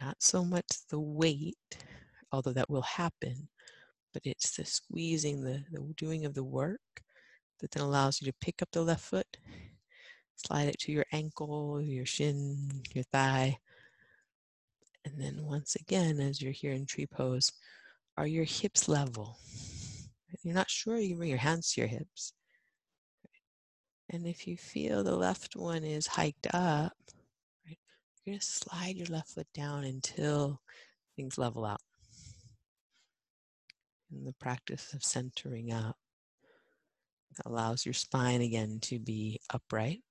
not 0.00 0.20
so 0.20 0.44
much 0.44 0.66
the 0.90 0.98
weight, 0.98 1.84
although 2.32 2.54
that 2.54 2.68
will 2.68 2.82
happen, 2.82 3.48
but 4.12 4.22
it's 4.24 4.56
the 4.56 4.64
squeezing, 4.64 5.44
the, 5.44 5.62
the 5.70 5.94
doing 5.96 6.24
of 6.24 6.34
the 6.34 6.42
work 6.42 6.80
that 7.60 7.70
then 7.70 7.84
allows 7.84 8.20
you 8.20 8.26
to 8.26 8.36
pick 8.40 8.62
up 8.62 8.68
the 8.72 8.82
left 8.82 9.04
foot, 9.04 9.36
slide 10.34 10.66
it 10.66 10.78
to 10.80 10.90
your 10.90 11.06
ankle, 11.12 11.80
your 11.80 12.04
shin, 12.04 12.82
your 12.92 13.04
thigh, 13.04 13.56
and 15.04 15.14
then 15.18 15.44
once 15.44 15.74
again, 15.76 16.18
as 16.20 16.40
you're 16.40 16.52
here 16.52 16.72
in 16.72 16.86
tree 16.86 17.06
pose, 17.06 17.52
are 18.16 18.26
your 18.26 18.44
hips 18.44 18.88
level? 18.88 19.38
You're 20.42 20.54
not 20.54 20.70
sure, 20.70 20.98
you 20.98 21.16
bring 21.16 21.28
your 21.28 21.38
hands 21.38 21.72
to 21.72 21.82
your 21.82 21.88
hips. 21.88 22.32
And 24.10 24.26
if 24.26 24.46
you 24.46 24.56
feel 24.56 25.02
the 25.02 25.16
left 25.16 25.56
one 25.56 25.84
is 25.84 26.06
hiked 26.06 26.46
up, 26.52 26.92
right, 27.66 27.78
you're 28.24 28.32
going 28.32 28.38
to 28.38 28.44
slide 28.44 28.96
your 28.96 29.06
left 29.08 29.30
foot 29.30 29.46
down 29.54 29.84
until 29.84 30.60
things 31.16 31.38
level 31.38 31.64
out. 31.64 31.80
And 34.10 34.26
the 34.26 34.34
practice 34.34 34.92
of 34.92 35.02
centering 35.02 35.72
up 35.72 35.96
allows 37.46 37.84
your 37.84 37.94
spine 37.94 38.42
again 38.42 38.78
to 38.82 38.98
be 38.98 39.40
upright. 39.52 40.02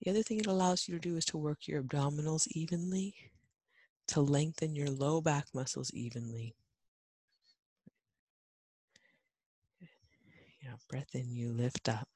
The 0.00 0.10
other 0.10 0.22
thing 0.22 0.38
it 0.38 0.46
allows 0.46 0.88
you 0.88 0.94
to 0.94 1.00
do 1.00 1.16
is 1.16 1.24
to 1.26 1.38
work 1.38 1.66
your 1.66 1.82
abdominals 1.82 2.46
evenly 2.48 3.14
to 4.08 4.20
lengthen 4.20 4.74
your 4.74 4.90
low 4.90 5.20
back 5.20 5.46
muscles 5.54 5.90
evenly. 5.92 6.54
You 10.60 10.68
know, 10.68 10.76
breath 10.88 11.14
in, 11.14 11.34
you 11.34 11.52
lift 11.52 11.88
up. 11.88 12.08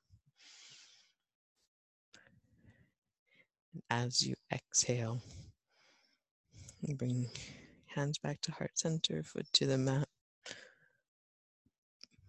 And 3.72 3.82
as 3.90 4.26
you 4.26 4.34
exhale, 4.52 5.20
you 6.82 6.96
bring 6.96 7.28
Hands 7.94 8.16
back 8.18 8.40
to 8.42 8.52
heart 8.52 8.78
center, 8.78 9.24
foot 9.24 9.46
to 9.54 9.66
the 9.66 9.76
mat. 9.76 10.06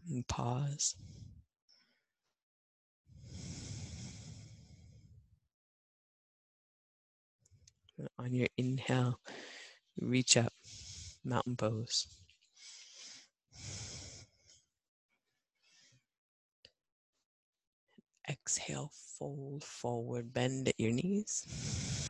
And 0.10 0.28
pause. 0.28 0.96
On 8.18 8.34
your 8.34 8.48
inhale, 8.58 9.20
reach 10.00 10.38
up, 10.38 10.54
mountain 11.24 11.56
pose. 11.56 12.08
Exhale, 18.30 18.92
fold 18.94 19.64
forward, 19.64 20.34
bend 20.34 20.68
at 20.68 20.80
your 20.80 20.92
knees. 20.92 22.08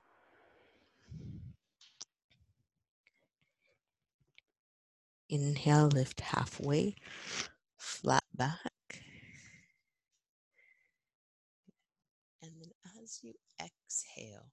Inhale, 5.29 5.87
lift 5.87 6.19
halfway, 6.19 6.95
flat 7.77 8.23
back. 8.35 8.59
And 12.43 12.51
then 12.59 12.71
as 13.01 13.19
you 13.23 13.33
exhale, 13.59 14.51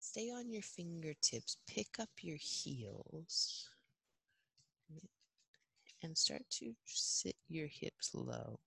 stay 0.00 0.30
on 0.30 0.50
your 0.50 0.62
fingertips, 0.62 1.56
pick 1.66 1.98
up 1.98 2.10
your 2.20 2.36
heels, 2.40 3.68
and 6.02 6.16
start 6.16 6.42
to 6.50 6.74
sit 6.84 7.36
your 7.48 7.66
hips 7.66 8.14
low. 8.14 8.58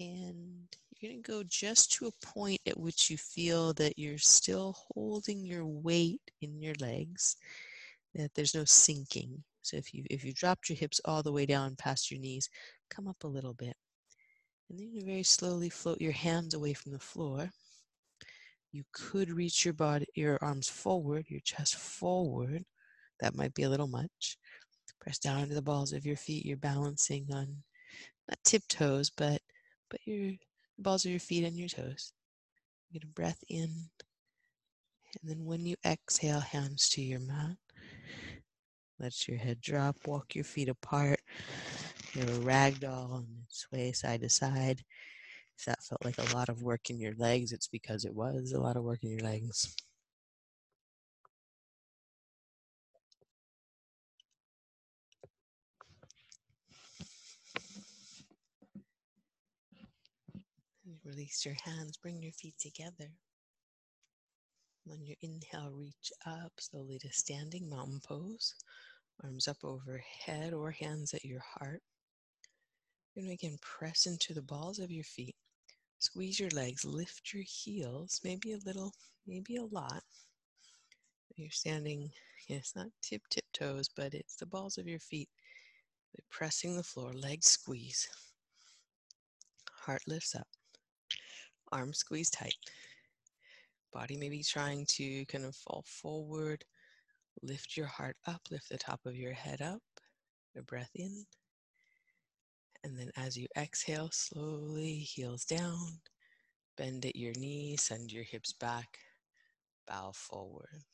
And 0.00 0.68
you're 0.90 1.12
going 1.12 1.22
to 1.22 1.30
go 1.30 1.42
just 1.48 1.92
to 1.94 2.06
a 2.06 2.26
point 2.26 2.60
at 2.66 2.78
which 2.78 3.10
you 3.10 3.16
feel 3.16 3.72
that 3.74 3.98
you're 3.98 4.18
still 4.18 4.76
holding 4.94 5.44
your 5.44 5.66
weight 5.66 6.20
in 6.40 6.60
your 6.60 6.74
legs, 6.80 7.36
that 8.14 8.32
there's 8.34 8.54
no 8.54 8.64
sinking. 8.64 9.42
So 9.62 9.76
if 9.76 9.92
you 9.92 10.04
if 10.08 10.24
you 10.24 10.32
dropped 10.32 10.68
your 10.68 10.76
hips 10.76 11.00
all 11.04 11.22
the 11.22 11.32
way 11.32 11.46
down 11.46 11.76
past 11.76 12.10
your 12.10 12.20
knees, 12.20 12.48
come 12.90 13.08
up 13.08 13.24
a 13.24 13.28
little 13.28 13.54
bit. 13.54 13.76
And 14.70 14.78
then 14.78 14.92
you 14.92 15.04
very 15.04 15.22
slowly 15.22 15.68
float 15.68 16.00
your 16.00 16.12
hands 16.12 16.54
away 16.54 16.74
from 16.74 16.92
the 16.92 16.98
floor. 16.98 17.50
You 18.72 18.84
could 18.92 19.30
reach 19.30 19.64
your 19.64 19.74
body 19.74 20.06
your 20.14 20.38
arms 20.42 20.68
forward, 20.68 21.26
your 21.28 21.40
chest 21.40 21.76
forward. 21.76 22.64
That 23.20 23.34
might 23.34 23.54
be 23.54 23.62
a 23.62 23.70
little 23.70 23.88
much. 23.88 24.36
Press 25.00 25.18
down 25.18 25.40
into 25.40 25.54
the 25.54 25.62
balls 25.62 25.92
of 25.92 26.04
your 26.04 26.16
feet. 26.16 26.44
You're 26.44 26.56
balancing 26.56 27.28
on 27.32 27.62
not 28.28 28.38
tiptoes, 28.44 29.10
but 29.10 29.40
but 29.90 30.00
your 30.04 30.32
balls 30.78 31.04
of 31.04 31.10
your 31.10 31.20
feet 31.20 31.44
and 31.44 31.56
your 31.56 31.68
toes. 31.68 32.12
Get 32.92 33.04
a 33.04 33.06
breath 33.06 33.42
in. 33.48 33.90
And 35.20 35.30
then 35.30 35.44
when 35.44 35.64
you 35.64 35.76
exhale, 35.84 36.40
hands 36.40 36.88
to 36.90 37.02
your 37.02 37.20
mat. 37.20 37.56
Let 39.00 39.28
your 39.28 39.38
head 39.38 39.60
drop, 39.60 39.96
walk 40.06 40.34
your 40.34 40.44
feet 40.44 40.68
apart. 40.68 41.20
You're 42.12 42.24
a 42.24 42.40
ragdoll 42.40 43.18
and 43.18 43.44
sway 43.48 43.92
side 43.92 44.22
to 44.22 44.28
side. 44.28 44.84
If 45.58 45.64
that 45.64 45.82
felt 45.82 46.04
like 46.04 46.18
a 46.18 46.34
lot 46.36 46.48
of 46.48 46.62
work 46.62 46.88
in 46.88 47.00
your 47.00 47.14
legs, 47.18 47.50
it's 47.50 47.66
because 47.66 48.04
it 48.04 48.14
was 48.14 48.52
a 48.52 48.60
lot 48.60 48.76
of 48.76 48.84
work 48.84 49.02
in 49.02 49.10
your 49.10 49.20
legs. 49.20 49.74
Release 61.04 61.44
your 61.44 61.56
hands, 61.64 61.96
bring 61.96 62.22
your 62.22 62.32
feet 62.32 62.54
together. 62.60 63.10
On 64.88 65.02
your 65.02 65.16
inhale, 65.22 65.72
reach 65.72 66.12
up 66.24 66.52
slowly 66.60 66.98
to 67.00 67.12
standing 67.12 67.68
mountain 67.68 68.00
pose. 68.06 68.54
Arms 69.24 69.48
up 69.48 69.58
overhead 69.64 70.52
or 70.52 70.70
hands 70.70 71.14
at 71.14 71.24
your 71.24 71.42
heart. 71.58 71.82
Going 73.16 73.30
again 73.30 73.58
press 73.60 74.06
into 74.06 74.34
the 74.34 74.42
balls 74.42 74.78
of 74.78 74.92
your 74.92 75.04
feet. 75.04 75.34
Squeeze 76.00 76.38
your 76.38 76.50
legs, 76.50 76.84
lift 76.84 77.32
your 77.34 77.42
heels, 77.42 78.20
maybe 78.22 78.52
a 78.52 78.58
little, 78.64 78.92
maybe 79.26 79.56
a 79.56 79.64
lot. 79.64 80.02
You're 81.36 81.50
standing, 81.50 82.10
it's 82.48 82.76
not 82.76 82.86
tip 83.02 83.22
tip 83.30 83.44
toes, 83.52 83.88
but 83.94 84.14
it's 84.14 84.36
the 84.36 84.46
balls 84.46 84.78
of 84.78 84.86
your 84.86 85.00
feet. 85.00 85.28
pressing 86.30 86.76
the 86.76 86.82
floor, 86.82 87.12
legs 87.12 87.46
squeeze. 87.46 88.08
Heart 89.70 90.02
lifts 90.06 90.34
up. 90.34 90.46
Arms 91.72 91.98
squeeze 91.98 92.30
tight. 92.30 92.54
Body 93.92 94.16
maybe 94.16 94.42
trying 94.42 94.86
to 94.86 95.24
kind 95.26 95.44
of 95.44 95.56
fall 95.56 95.84
forward. 95.86 96.64
Lift 97.42 97.76
your 97.76 97.86
heart 97.86 98.16
up, 98.26 98.42
lift 98.50 98.68
the 98.68 98.78
top 98.78 99.00
of 99.06 99.16
your 99.16 99.32
head 99.32 99.62
up. 99.62 99.82
A 100.56 100.62
breath 100.62 100.90
in. 100.94 101.24
And 102.84 102.98
then 102.98 103.10
as 103.16 103.36
you 103.36 103.48
exhale, 103.56 104.10
slowly 104.12 104.94
heels 104.98 105.44
down. 105.44 106.00
Bend 106.76 107.04
at 107.04 107.16
your 107.16 107.32
knees, 107.34 107.82
send 107.82 108.12
your 108.12 108.22
hips 108.22 108.52
back, 108.52 108.98
bow 109.86 110.12
forward. 110.14 110.84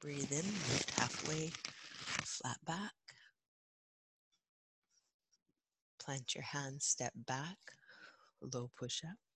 Breathe 0.00 0.30
in, 0.30 0.44
lift 0.44 0.90
halfway, 0.98 1.50
flat 2.24 2.58
back. 2.66 2.92
Plant 5.98 6.34
your 6.34 6.44
hands, 6.44 6.84
step 6.84 7.12
back, 7.14 7.56
low 8.40 8.70
push 8.76 9.02
up. 9.04 9.31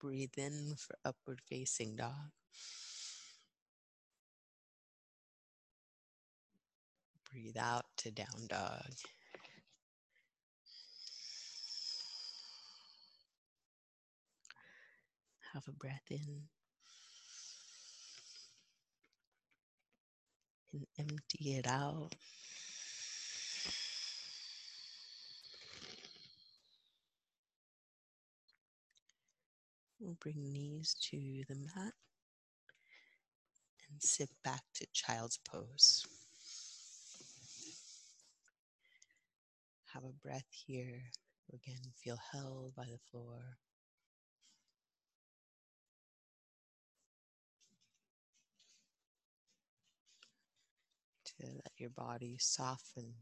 Breathe 0.00 0.38
in 0.38 0.76
for 0.76 0.96
upward 1.04 1.40
facing 1.46 1.96
dog. 1.96 2.32
Breathe 7.30 7.56
out 7.58 7.84
to 7.98 8.10
down 8.10 8.46
dog. 8.48 8.90
Have 15.52 15.68
a 15.68 15.72
breath 15.72 16.10
in. 16.10 16.48
and 20.72 20.86
empty 20.98 21.54
it 21.56 21.66
out. 21.66 22.14
We'll 30.00 30.16
bring 30.18 30.50
knees 30.50 30.96
to 31.10 31.44
the 31.46 31.56
mat 31.56 31.92
and 33.88 34.00
sit 34.00 34.30
back 34.42 34.62
to 34.76 34.86
child's 34.94 35.38
pose. 35.38 36.06
Have 39.92 40.04
a 40.04 40.26
breath 40.26 40.48
here. 40.50 41.02
Again, 41.52 41.92
feel 42.02 42.18
held 42.32 42.74
by 42.74 42.84
the 42.84 42.98
floor. 43.10 43.58
to 51.38 51.46
let 51.46 51.72
your 51.78 51.90
body 51.90 52.36
soften, 52.38 53.14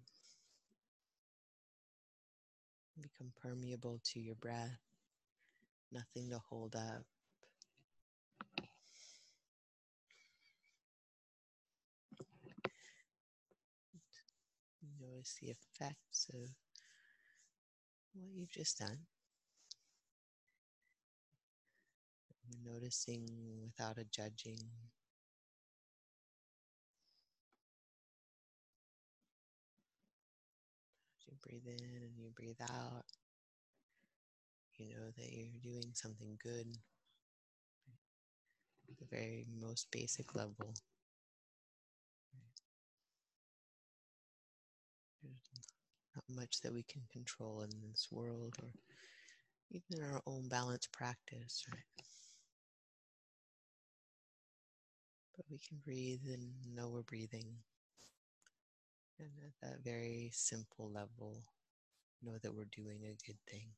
become 3.00 3.32
permeable 3.40 4.00
to 4.04 4.20
your 4.20 4.34
breath, 4.34 4.87
nothing 5.92 6.30
to 6.30 6.38
hold 6.38 6.76
up. 6.76 7.04
Notice 15.00 15.36
the 15.40 15.48
effects 15.48 16.30
of 16.32 16.50
what 18.14 18.28
you've 18.34 18.50
just 18.50 18.78
done. 18.78 18.98
Noticing 22.64 23.28
without 23.62 23.98
a 23.98 24.04
judging. 24.04 24.58
you 31.28 31.36
breathe 31.42 31.66
in 31.66 32.02
and 32.02 32.16
you 32.16 32.30
breathe 32.34 32.60
out, 32.62 33.04
you 34.78 34.88
know 34.88 35.10
that 35.16 35.32
you're 35.32 35.60
doing 35.62 35.92
something 35.94 36.38
good 36.42 36.66
at 38.90 38.98
the 38.98 39.04
very 39.04 39.46
most 39.60 39.88
basic 39.92 40.34
level. 40.34 40.74
There's 45.22 45.68
not 46.16 46.24
much 46.28 46.60
that 46.62 46.72
we 46.72 46.82
can 46.82 47.02
control 47.12 47.60
in 47.62 47.70
this 47.88 48.08
world 48.10 48.56
or 48.62 48.72
even 49.70 49.98
in 49.98 50.04
our 50.04 50.22
own 50.26 50.48
balance 50.48 50.86
practice, 50.86 51.64
right? 51.72 52.04
But 55.34 55.46
we 55.50 55.56
can 55.58 55.78
breathe 55.78 56.26
and 56.26 56.74
know 56.74 56.90
we're 56.90 57.02
breathing. 57.02 57.62
And 59.18 59.30
at 59.44 59.52
that 59.60 59.84
very 59.84 60.30
simple 60.32 60.90
level, 60.90 61.44
know 62.22 62.38
that 62.38 62.54
we're 62.54 62.64
doing 62.66 63.04
a 63.04 63.16
good 63.26 63.38
thing. 63.48 63.74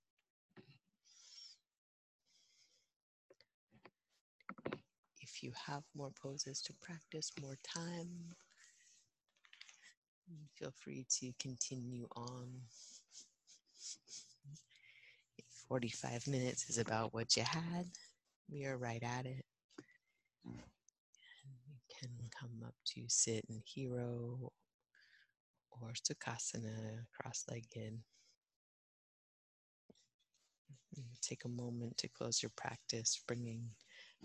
If 5.41 5.45
you 5.45 5.53
have 5.66 5.84
more 5.97 6.11
poses 6.22 6.61
to 6.61 6.74
practice, 6.82 7.32
more 7.41 7.57
time, 7.64 8.09
feel 10.59 10.72
free 10.78 11.07
to 11.09 11.32
continue 11.38 12.07
on. 12.14 12.49
45 15.68 16.26
minutes 16.26 16.68
is 16.68 16.76
about 16.78 17.14
what 17.14 17.36
you 17.36 17.45
had. 17.45 17.86
We 18.51 18.66
are 18.66 18.76
right 18.76 19.03
at 19.03 19.24
it. 19.24 19.45
And 20.45 20.59
you 21.66 21.78
can 21.99 22.11
come 22.38 22.62
up 22.66 22.74
to 22.95 23.03
sit 23.09 23.47
in 23.49 23.62
hero 23.64 24.53
or 25.70 25.93
sukhasana, 25.93 27.07
cross 27.18 27.45
legged. 27.51 27.99
Take 31.22 31.45
a 31.45 31.49
moment 31.49 31.97
to 31.99 32.09
close 32.09 32.43
your 32.43 32.53
practice, 32.57 33.22
bringing 33.26 33.70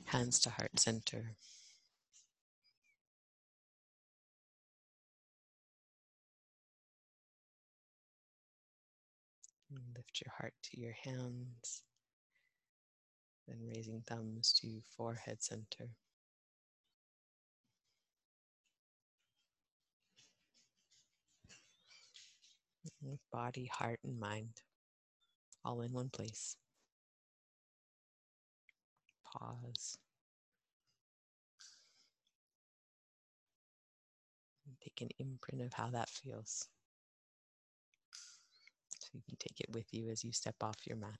hands 0.03 0.39
to 0.41 0.49
heart 0.49 0.79
center. 0.79 1.35
Lift 9.95 10.21
your 10.23 10.33
heart 10.37 10.53
to 10.63 10.79
your 10.79 10.93
hands, 11.03 11.83
then 13.47 13.57
raising 13.67 14.01
thumbs 14.07 14.53
to 14.61 14.81
forehead 14.95 15.41
center. 15.41 15.89
Body, 23.31 23.69
heart, 23.73 23.99
and 24.03 24.19
mind 24.19 24.61
all 25.65 25.81
in 25.81 25.91
one 25.91 26.09
place. 26.09 26.55
Pause. 29.37 29.97
Take 34.81 35.01
an 35.01 35.09
imprint 35.19 35.61
of 35.61 35.73
how 35.73 35.89
that 35.89 36.09
feels. 36.09 36.67
So 38.99 39.09
you 39.13 39.21
can 39.27 39.35
take 39.37 39.59
it 39.59 39.73
with 39.73 39.93
you 39.93 40.09
as 40.09 40.23
you 40.23 40.31
step 40.31 40.55
off 40.61 40.77
your 40.87 40.97
mat. 40.97 41.19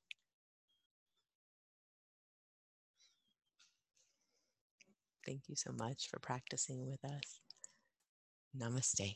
Thank 5.26 5.49
you 5.49 5.55
so 5.55 5.72
much 5.72 6.07
for 6.09 6.20
practicing 6.20 6.86
with 6.88 7.03
us. 7.03 7.41
Namaste. 8.57 9.16